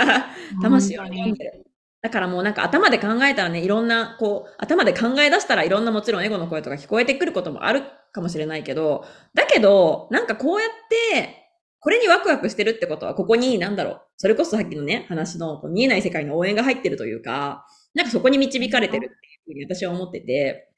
[0.60, 1.64] 魂を読んでる。
[2.02, 9.04] だからもうなんか頭で考えたらね、いろんな、こう、頭で考え出したらいろんなもちろんエゴの声とか聞こえてくることもあるかもしれないけど、
[9.34, 11.36] だけど、なんかこうやって、
[11.80, 20.68] これにワクワクしてるってことは、ここに、なんだろう、それこそさっきのね、話の見えない世界の応援が入ってるというか、なんかそこに導かれてるっていうふうに私は思ってて、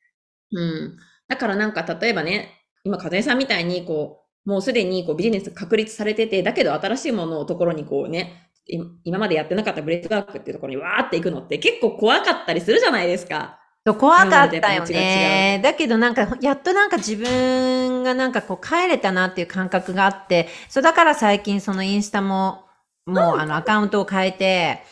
[0.53, 0.97] うん。
[1.29, 2.51] だからなんか例えばね、
[2.85, 13.59] 今、和江さんみたいに、こう、もうすでにこうビジネス確立されてて、だけど新しいものをところにこうね、い今までやってなかったブレイクワークっていうところにわーっていくのって結構怖かったりするじゃないですか。
[13.85, 15.61] そう怖かったよね。
[15.63, 22.67] だけどなんか、やっとなんか自分がなんかこう帰れたなっていう感覚があって、そうだから最近そのインスタも、
[23.07, 24.83] もうあのアカウントを変えて、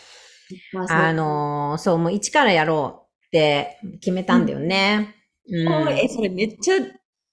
[0.89, 5.15] あのーそう、もう一からやろうって決めたんだよね。
[5.49, 6.77] うんえ、それめっちゃ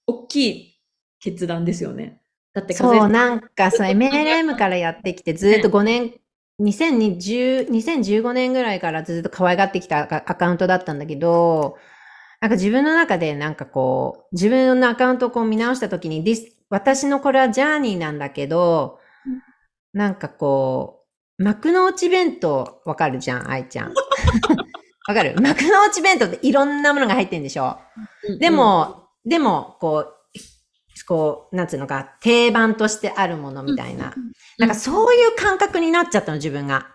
[0.07, 0.81] 大きい
[1.19, 2.21] 決断ですよね。
[2.53, 6.13] だってそう、風なんかそう、MLM からやってきて、ずっと5 年、
[6.61, 11.77] 2020 2015年ぐらいからずっと可愛がってきたアカウントだったんだけど、
[12.41, 16.23] なんか自分の中でなんかこう、自分のアカウントをこう見直したときに、
[16.69, 18.99] 私のこれはジャーニーなんだけど、
[19.93, 21.03] なんかこ
[21.39, 23.93] う、幕の内弁当わかるじゃん、愛ちゃん。
[25.07, 25.35] わかる？
[25.39, 27.77] 幕の内弁当っていろんなものが入ってんでしょ？
[28.39, 30.13] で、も、でも、こう、
[31.03, 34.13] こう、なんつうのか、定番としてあるものみたいな。
[34.57, 36.87] なんかそういう感覚になっちゃったの、自分が。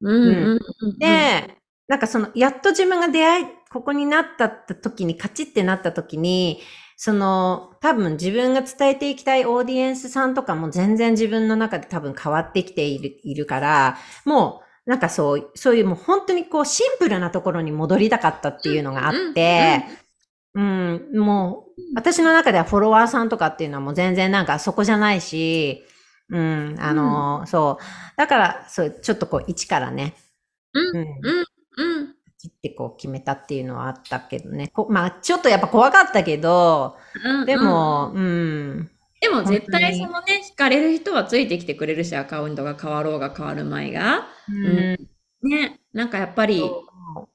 [0.00, 0.28] うん。
[0.28, 1.56] うんうんうん、で、
[1.88, 6.60] なんかその、やっと自分が出会い、ここになった時に、カチってなった時に、
[6.96, 19.84] その、多分自分が伝えていきたいオーディエンスさんとかも全然自分の中で多分変わってきている、いるから、もう、なんかそう、そういうもう本当にこうシンプルなところに戻りたかったっていうのがあって、
[20.54, 25.82] うん、もう、私の中ではフォロワーさんとかっていうのはもう全然なんかそこじゃないし、
[26.30, 27.84] うん、あの、そう。
[28.16, 30.14] だから、そう、ちょっとこう、一からね、
[30.74, 30.96] うん。
[30.98, 31.06] うん、
[31.76, 32.14] うん。
[32.38, 34.68] 切ってこう決めたっていうのはあったけどね。
[34.68, 38.90] こまあ、ちょっとやっぱ怖かったけど、うんでも、うん、
[39.20, 44.26] でも絶対そのね、惹かれる人はついてきてくれるし、アカウントが変わろうが変わる前が。
[44.48, 46.62] うん、ね、なんかやっぱり、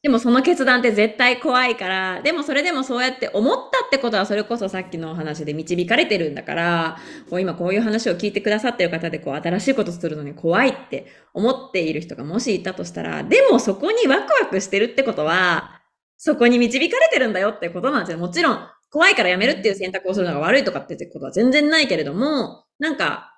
[0.02, 6.98] でもその決断って絶対怖いから、でもそれでもそうやって思ったってことはそれこそさっきのお話で導かれてるんだから、
[7.30, 15.82] こう今こういう話を聞いてくださってる方でこう新しいことするのに怖いって思っている人がもしいたとしたら、でもそこにワクワクしてるってことは、
[16.18, 18.18] そこに導かれてるんだよってことなんですよ。
[18.18, 18.60] もちろん
[18.90, 23.34] 怖いからやめるっていう選択をするのが悪いとかってことは全然ないけれども、なんか、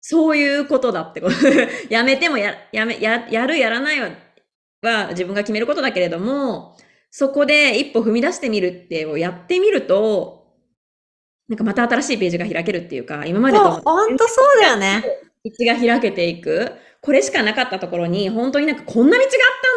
[0.00, 1.34] そういうことだってこと。
[1.90, 4.10] やめてもや、やめ、や、やる、やらないは、
[4.82, 6.76] は自分が決めることだけれども、
[7.10, 10.40] そこで一歩踏み出してみるってをやってみると、
[11.48, 15.04] なんかまた新しいページが開けるっていうか、今までとほんとそうだよね。
[15.44, 16.72] 道が開けていく。
[17.02, 19.30] これしかなかったところに、本当になんかこんな道があっ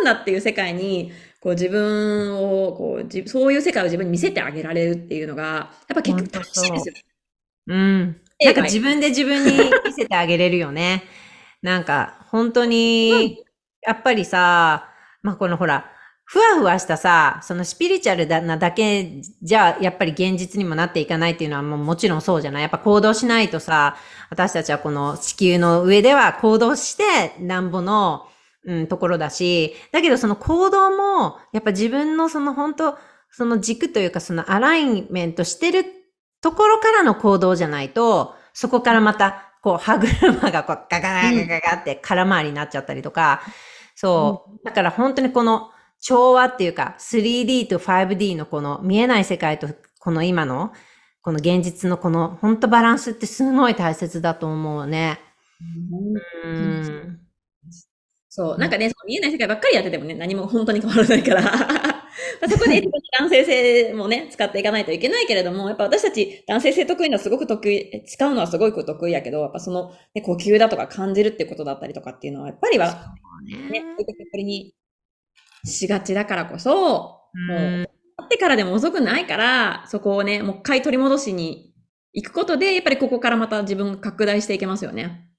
[0.03, 6.93] たんだっていう世界に、こう自分を、こう、じそういう世界を自分に見せてあげられるっていうのが、やっぱ結局楽しいですよ。
[7.67, 8.21] うん。
[8.43, 11.03] なんか自分で自分に見せてあげれるよね。
[11.61, 13.43] なんか、本当に、
[13.81, 14.92] やっぱりさ、
[15.23, 15.89] まあ、このほら、
[16.25, 22.61] ふわふわしたさ、そのスピリチュアルなだけじゃ、やっぱり現実にもなっていかないっていうのはもうもちろんそうじゃない？
[22.61, 23.97] やっぱ行動しないとさ、
[24.29, 27.03] 私たちはこの地球の上では行動して
[27.41, 28.27] なんぼの、
[28.65, 32.97] うん、ところだし、だけどその行動も、やっぱ自分のその本当、
[33.29, 35.85] その軸というかそのアライメントしてる
[36.41, 43.41] ところからの行動じゃないと、そこからまた、こう、歯車がこう、ガガガガガガって空回りになっちゃったりとか、
[43.95, 44.65] そう。
[44.65, 45.71] だから本当にこの
[46.01, 49.67] 調和っていうか、3D と 5D のこの見えない世界と
[49.99, 50.73] この今の、
[51.21, 55.19] この現実のこの本当バランスってすごい大切だと思うね。
[56.43, 57.22] うん。
[58.35, 58.57] そう。
[58.57, 61.41] なんかね、その見えない世界ばっかりやっててもね、何も本当に変わらないから。
[61.45, 61.49] ま
[62.41, 62.81] あそこで
[63.19, 73.13] 男性性もね、使っていかないといけないけれども、やっぱ私たち男性性得意なのはすごく得意、使うのはすごく得意やけど、やっぱその、ね、呼吸だとか感じるってことだったりとかっていうのは、やっぱりは、
[73.69, 74.73] ね、そういう時これに
[75.63, 77.19] しがちだからこそ、も
[77.49, 81.73] う、うん会ってからでも遅くないから、そこをね、もう一回取り戻しに
[82.13, 85.32] 行くことで、やっぱりここからまた自分が拡大していけますよね。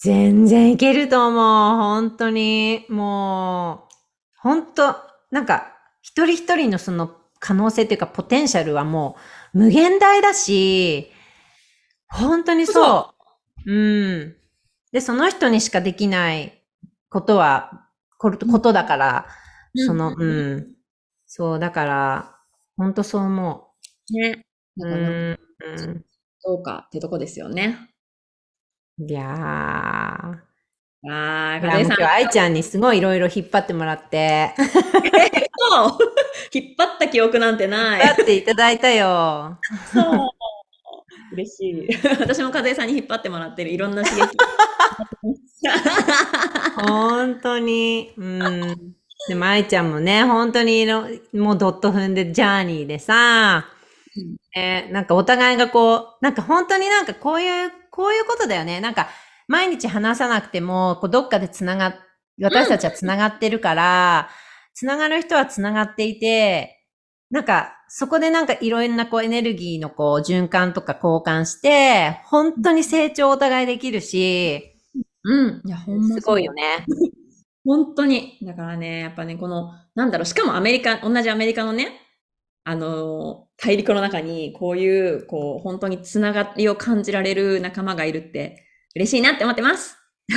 [0.00, 1.76] 全然いけると思う。
[1.76, 2.86] 本当に。
[2.88, 3.94] もう、
[4.38, 4.94] 本当
[5.32, 9.16] なんか、一人一人のその可能性っていうか、ポテンシャルはも
[9.54, 11.10] う無限大だし、
[12.08, 13.14] 本当にそ
[13.66, 13.72] う。
[13.72, 14.36] うん。
[14.92, 16.62] で、その人にしかできない
[17.10, 17.88] ことは、
[18.18, 19.26] こことだから、
[19.86, 20.76] その、うんうん。
[21.26, 22.36] そう、だから、
[22.76, 23.72] 本当そう思
[24.12, 24.44] ね。
[24.78, 24.80] う。
[24.82, 25.40] だからうん。
[25.64, 26.04] うん
[26.40, 27.90] そうかってとこですよね。
[28.98, 30.48] いやー。
[31.10, 34.54] あー、かぜさん今日、愛ちゃんにすごいいろいろ引っ張ってもらって、
[35.58, 35.98] そ う
[36.52, 38.00] 引っ張った記憶なんてない。
[38.00, 39.58] 引っ張っていただいたよ。
[39.92, 40.28] そう。
[41.32, 41.88] 嬉しい。
[42.20, 44.36] 私も風さんに引っ張ってもらってるいろんな刺激。
[46.88, 48.12] 本当に。
[48.16, 48.94] うん。
[49.28, 51.02] でも、愛ちゃんもね、本当にいろ、
[51.34, 53.66] もうドット踏んでジャーニーでさ、
[54.56, 58.80] えーなんかお互いがこう、なんか本当になんかこういう、こういうことだよね。
[58.80, 59.08] なんか、
[59.48, 61.94] 毎日話さなくても、こうどっかでつながっ、
[62.40, 64.30] 私たちはつながってるから、
[64.72, 66.86] つながる人はつながっていて、
[67.32, 74.76] なんか、そこでなんかいろんなこうエネルギーのこう循環とか交換して、本当に成長お互いできるし、
[75.24, 75.62] うん。
[75.66, 76.86] いや、ほんますごいよね。
[77.66, 78.38] 本当に。
[78.42, 82.00] だからね、やっぱね、この、なんだろう、しかもアメリカ、同じアメリカのね、
[82.62, 89.96] あのー大陸の中に、こういう、こう、本当につながりを感じられる仲間がいるって、嬉しいなって思ってます。
[90.30, 90.34] あ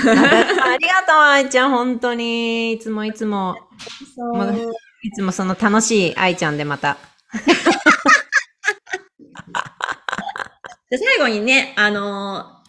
[0.78, 2.74] りがとう、愛ちゃん、本当に。
[2.74, 3.56] いつもいつも、
[5.04, 6.98] いつもその楽しい愛ちゃんでまた。
[10.90, 12.62] で最後にね、あのー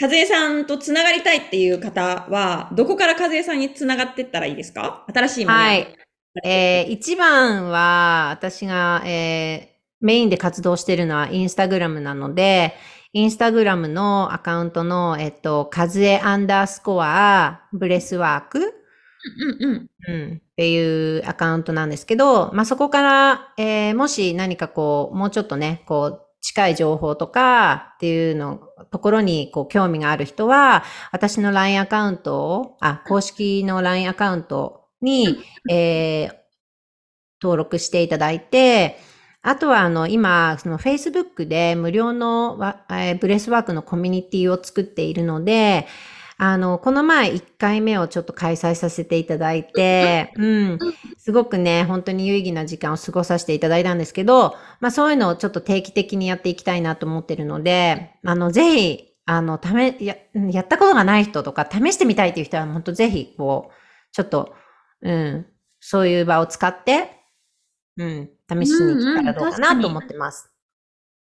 [0.00, 5.06] 和江さんとつながりたいっていう方は、どこから和江さんにつながってったらいいですか？
[5.14, 5.56] 新しいもの。
[5.58, 5.96] はい。
[6.44, 9.71] えー一番は、私が、えー
[10.02, 12.74] メインで活動しているのはインスタグラムなので、
[13.12, 18.74] インスタグラムのアカウントの、えっと、カズエアンダースコアブレスワーク、
[19.60, 19.90] うんうん。
[20.08, 30.82] うん、っていうアカウントなんですけど、まあ、そこから、えーもし何かこう、もうちょっとね、こう、近い情報とかっていうの、ところにこう興味がある人は、
[31.12, 35.38] 私の LINE アカウントを、あ、公式の LINE アカウントに、
[35.70, 36.42] えー
[37.42, 38.98] 登録していただいて、
[39.42, 42.56] あとはあの、今、その Facebook で無料の
[43.20, 45.86] ブレスワークのコミュニティを作っているので、
[46.38, 50.78] あの、この前1回目をちょっと開催させていただいて、 うん、
[51.18, 60.16] すごくね、本当に有意義な時間を過ごさせていただいたんですけど、まあそういうのをちょっと定期的にやっていきたいなと思ってるので、あの、ぜひ、あの、ため、や、
[60.50, 63.72] やったことがない人とか、試してみたいという人は、本当ぜひ、こう、
[64.12, 64.54] ちょっと、
[65.00, 65.46] うん、
[65.80, 67.10] そういう場を使って、
[67.96, 70.50] うん、試しに来たらどうかなと思ってます。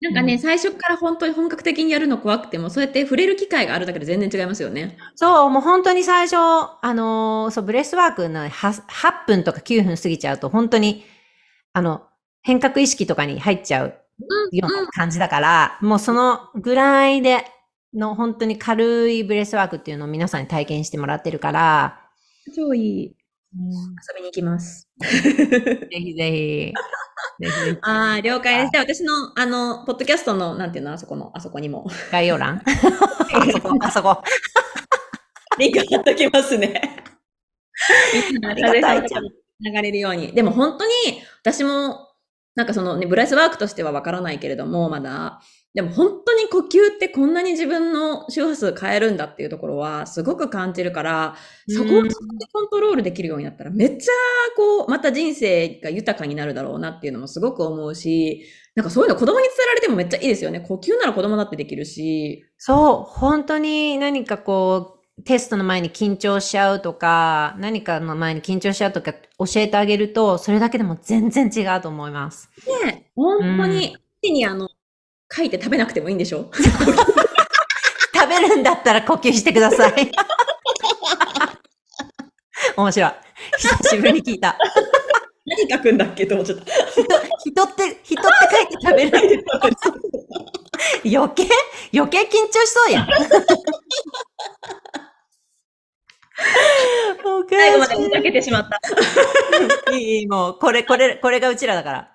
[0.00, 4.96] なんかね、うん最初から本当に本格的にやるの怖くても、そうやって触れる機会があるだけで全然違いますよね。
[5.14, 11.04] そう、もう本当に最初、あのーそう、ブレスワークの 8, 8分とか9分過ぎちゃうと、本当に、
[11.72, 12.06] あの、
[12.42, 13.94] 変革意識とかに入っちゃう
[14.52, 17.44] ような感じだから、もうそのぐらいで
[17.94, 22.00] の本当に軽いブレスワークっていうのを皆さんに体験してもらってるから、
[22.54, 23.16] 超いい。
[23.59, 24.88] 遊びに行きます。
[25.00, 25.09] ぜ
[25.90, 26.72] ひぜひ、
[27.82, 28.70] ああ、了解です。
[28.72, 31.86] じゃあ私の、あの、ポッドキャストの、なんていうの、あそこの、あそこにも。
[32.11, 32.70] 概要欄あ
[33.52, 34.22] そこ、 あそこ。
[35.59, 37.04] リンク貼っときますね。
[39.64, 40.32] 流れるように。
[40.32, 40.92] でも本当に、
[41.42, 42.09] 私も、
[42.54, 45.40] なんかそのね、ブレスワークとしてはわからないけれども、まだ。
[45.76, 51.36] でも本当に呼吸ってこんなに自分の周波数変えるんだっていうところはすごく感じるから、
[51.68, 52.02] そこを
[52.50, 54.12] コントロールできるようになったら、めっちゃ
[54.56, 60.60] こう、また人生が豊かになるだろうなっていうのもすごく思うし、なんかそういうの子供に伝えられてもめっちゃいいですよね。
[60.60, 62.46] 呼吸なら子供だってできるし。
[62.56, 72.48] そう、本当に何かこう、テストの前に緊張しちゃうとか、何かの前に緊張しちゃうとか教えてあげると、それだけでも全然違うと思います。
[72.82, 74.70] ね、本当に、手にあの、
[75.34, 76.50] 書いて食べなくてもいいんでしょ？
[78.14, 79.92] 食べるんだったら呼吸してください。
[82.76, 83.12] 面白い。
[83.58, 84.56] 久しぶりに聞いた。
[85.46, 86.64] 何書くんだっけと思っちゃった。
[86.64, 89.44] 人って、人って書いて食べる。
[91.04, 91.48] 余計、
[91.94, 93.08] 余計緊張しそうやん。
[97.48, 98.80] 最後までしふざけてしまった。
[99.96, 102.10] いい、もう、これ、これ、これがうちらだから。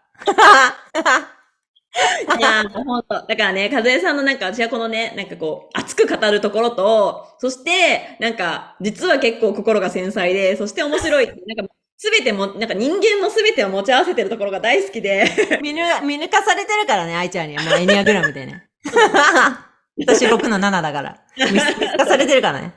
[1.94, 3.08] いやー、もうほんと。
[3.28, 11.28] だからね、和江さんのなんか、私はこのね、なんかこう、熱く語るところと、そして、なんか、実は結構心が繊細で、そして面白い。
[11.48, 15.26] なんか、すべても、なんか人間のすべてを持ち合わせてるところが大好きで。
[15.62, 17.64] 見抜、見抜かされてるからね、愛ちゃんには。
[17.64, 18.68] もうエニアグラムでね。
[20.00, 21.22] 私6の7だから。
[21.38, 22.74] 見見抜かされてるからね。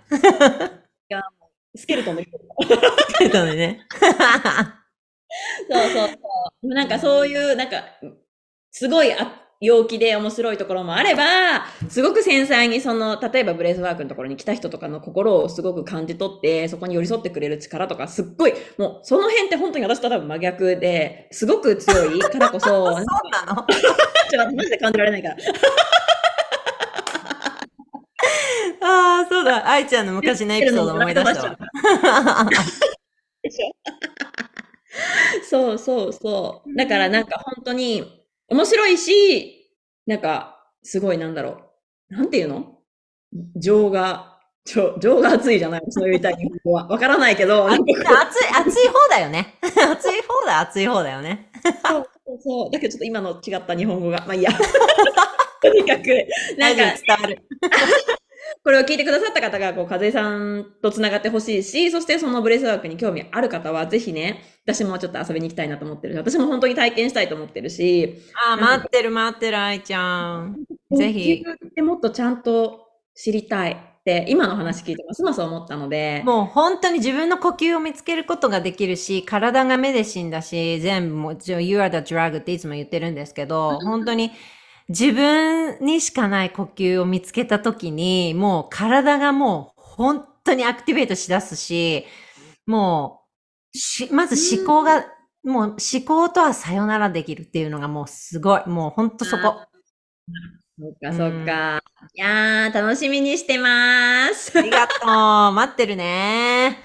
[1.76, 2.30] スケルトンの人
[3.20, 3.86] えっとね。
[5.70, 6.14] そうそうそ
[6.62, 6.68] う。
[6.68, 7.84] なんかそういう、なんか、
[8.76, 11.22] すごいあ陽気で面白いところもあれば、
[11.88, 23.00] すごく繊細にその、例えばブレイズワークのところに来た人とかの心をすごく感じ取って、そこに寄り添ってくれる力とか、すっごい、もうその辺って本当に私と多分真逆で、すごく強いからこそ、 そうな
[23.54, 23.64] の？
[24.28, 25.36] ちょっとマジで感じられないから。
[28.82, 29.68] ああ、そうだ。
[29.70, 31.56] 愛ちゃんの昔のエピソード思い出したわ。
[33.40, 33.72] でしょ？
[35.48, 36.76] そうそうそう。
[36.76, 39.70] だからなんか本当に面白いし、
[40.06, 41.60] なんかすごいなんだろ
[42.10, 42.14] う。
[42.14, 42.78] なんていうの？
[43.56, 45.82] 情が、情情が熱いじゃない？
[45.90, 46.86] そう言いたい日本語は。
[46.88, 47.82] わからないけど、熱い、
[48.54, 49.54] 熱い方だよね。
[49.62, 51.50] 熱い方だ、熱い方だよね。
[51.64, 52.70] うそうそう。
[52.70, 54.18] だけどちょっと今の違った日本語が。
[54.26, 54.50] まあいいや。
[55.62, 56.04] とにかく、
[56.58, 57.42] なんか伝わる。
[58.64, 66.14] これを聞いてくださった方が、こう、和江さんと繋がってほしいし、そしてそのブレスワークに興味ある方は、ぜひね、私もちょっと遊びに行きたいなと思ってる。
[66.14, 70.64] し、私も本当に体験したいと思ってるし、あー、待ってる待ってる、愛ちゃん。
[70.96, 71.44] ぜひ。
[71.44, 75.22] 呼吸ってもっとちゃんと知りたいって、今の話聞いてます。
[75.22, 84.30] ます思ったので、もう本当に自分の呼吸を見つけることができるし、体がメデシンだし、全部もう、You are the drug っていつも言ってるんですけど、本当に
[84.88, 92.04] 自分にしかない呼吸を見つけたときに、もう体がもう本当にアクティベートしだすし、
[92.66, 93.22] も
[93.74, 95.06] う、し、まず思考が、
[95.42, 99.60] もう思考とはさよならできるっていうのがもうすごい、もう本当そこ。
[100.78, 101.82] そっかそっか。
[102.14, 104.58] いやー、楽しみにしてます。
[104.58, 105.52] ありがとう。
[105.52, 106.78] 待ってるね。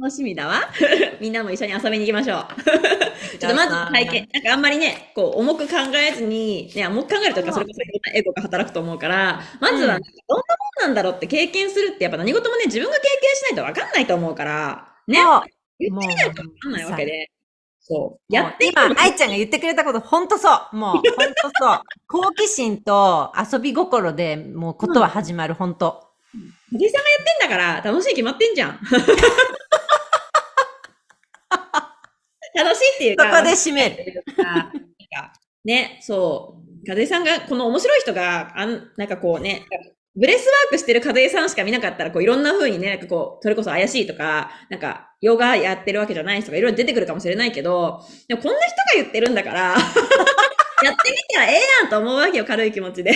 [0.00, 0.60] 楽しみだわ。
[1.20, 2.46] みんなも一緒に遊びに行きましょう。
[3.38, 10.44] ちょっとまず体験、なんかあんまりね、こう、重く考えずに、ね、重く考えるとか、それこそいろんなエゴが働くと思うから、まずは、うんどんな
[10.80, 15.18] もんなんだろうって経験するって、やっぱ何事もね、自分が経験しないと分かんないと思うから、ね、
[15.78, 17.30] 言ってみないと分かんないわけで。
[17.80, 18.32] そう。
[18.32, 20.76] ややってみ今、愛ちゃんが言ってくれたこと、ほんとそう。
[20.76, 21.80] もう、ほんとそう。
[22.06, 26.08] 好奇心と遊び心でもうことは始まる、ほんと。
[26.70, 28.78] 藤井さんがやってんだから、楽しいに決まってんじゃん。
[32.54, 34.24] 楽しいっていうか、そこで締める。
[35.64, 36.86] ね、そう。
[36.86, 39.66] かずえさんが、この面白い人が、あん、なんかこうね、
[40.16, 53.12] ブレスワークしてるかずえさんしか見なかったら、こういろんな風にね、なんかこう、それこそ怪しいとか、なんか、ヨガやってるわけじゃない人がいろいろ出てくるかもしれないけど、でもこんな人が言ってるんだから、やってみたらええやんと思うわけよ、軽い気持ちで。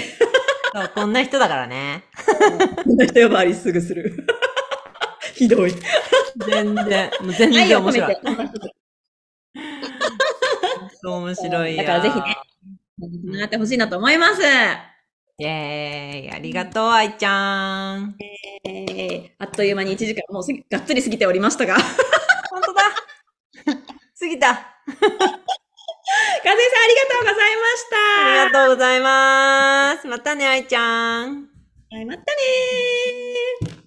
[0.75, 2.05] そうこんな人だからね。
[2.85, 4.27] こんな人呼ばわりすぐする。
[5.35, 5.75] ひどい。
[6.47, 8.23] 全然、もう全然面白いて。。
[11.11, 11.83] 面白いよ。
[11.83, 14.43] だからぜひね、なってほしいなと思います。
[15.39, 16.31] イェーイ。
[16.31, 18.17] ありがとう、愛ちゃん。
[18.65, 21.77] えー、あっという間に1時間もうがっつり過ぎておりましたが。
[22.51, 22.83] ほんとだ。
[24.19, 24.55] 過ぎた。
[24.55, 25.19] かぜさん
[26.45, 27.97] ありがとうございました。
[28.27, 30.07] ありがとうございます。
[30.07, 31.49] またね、愛ちゃん。
[31.91, 33.82] はいまたねー。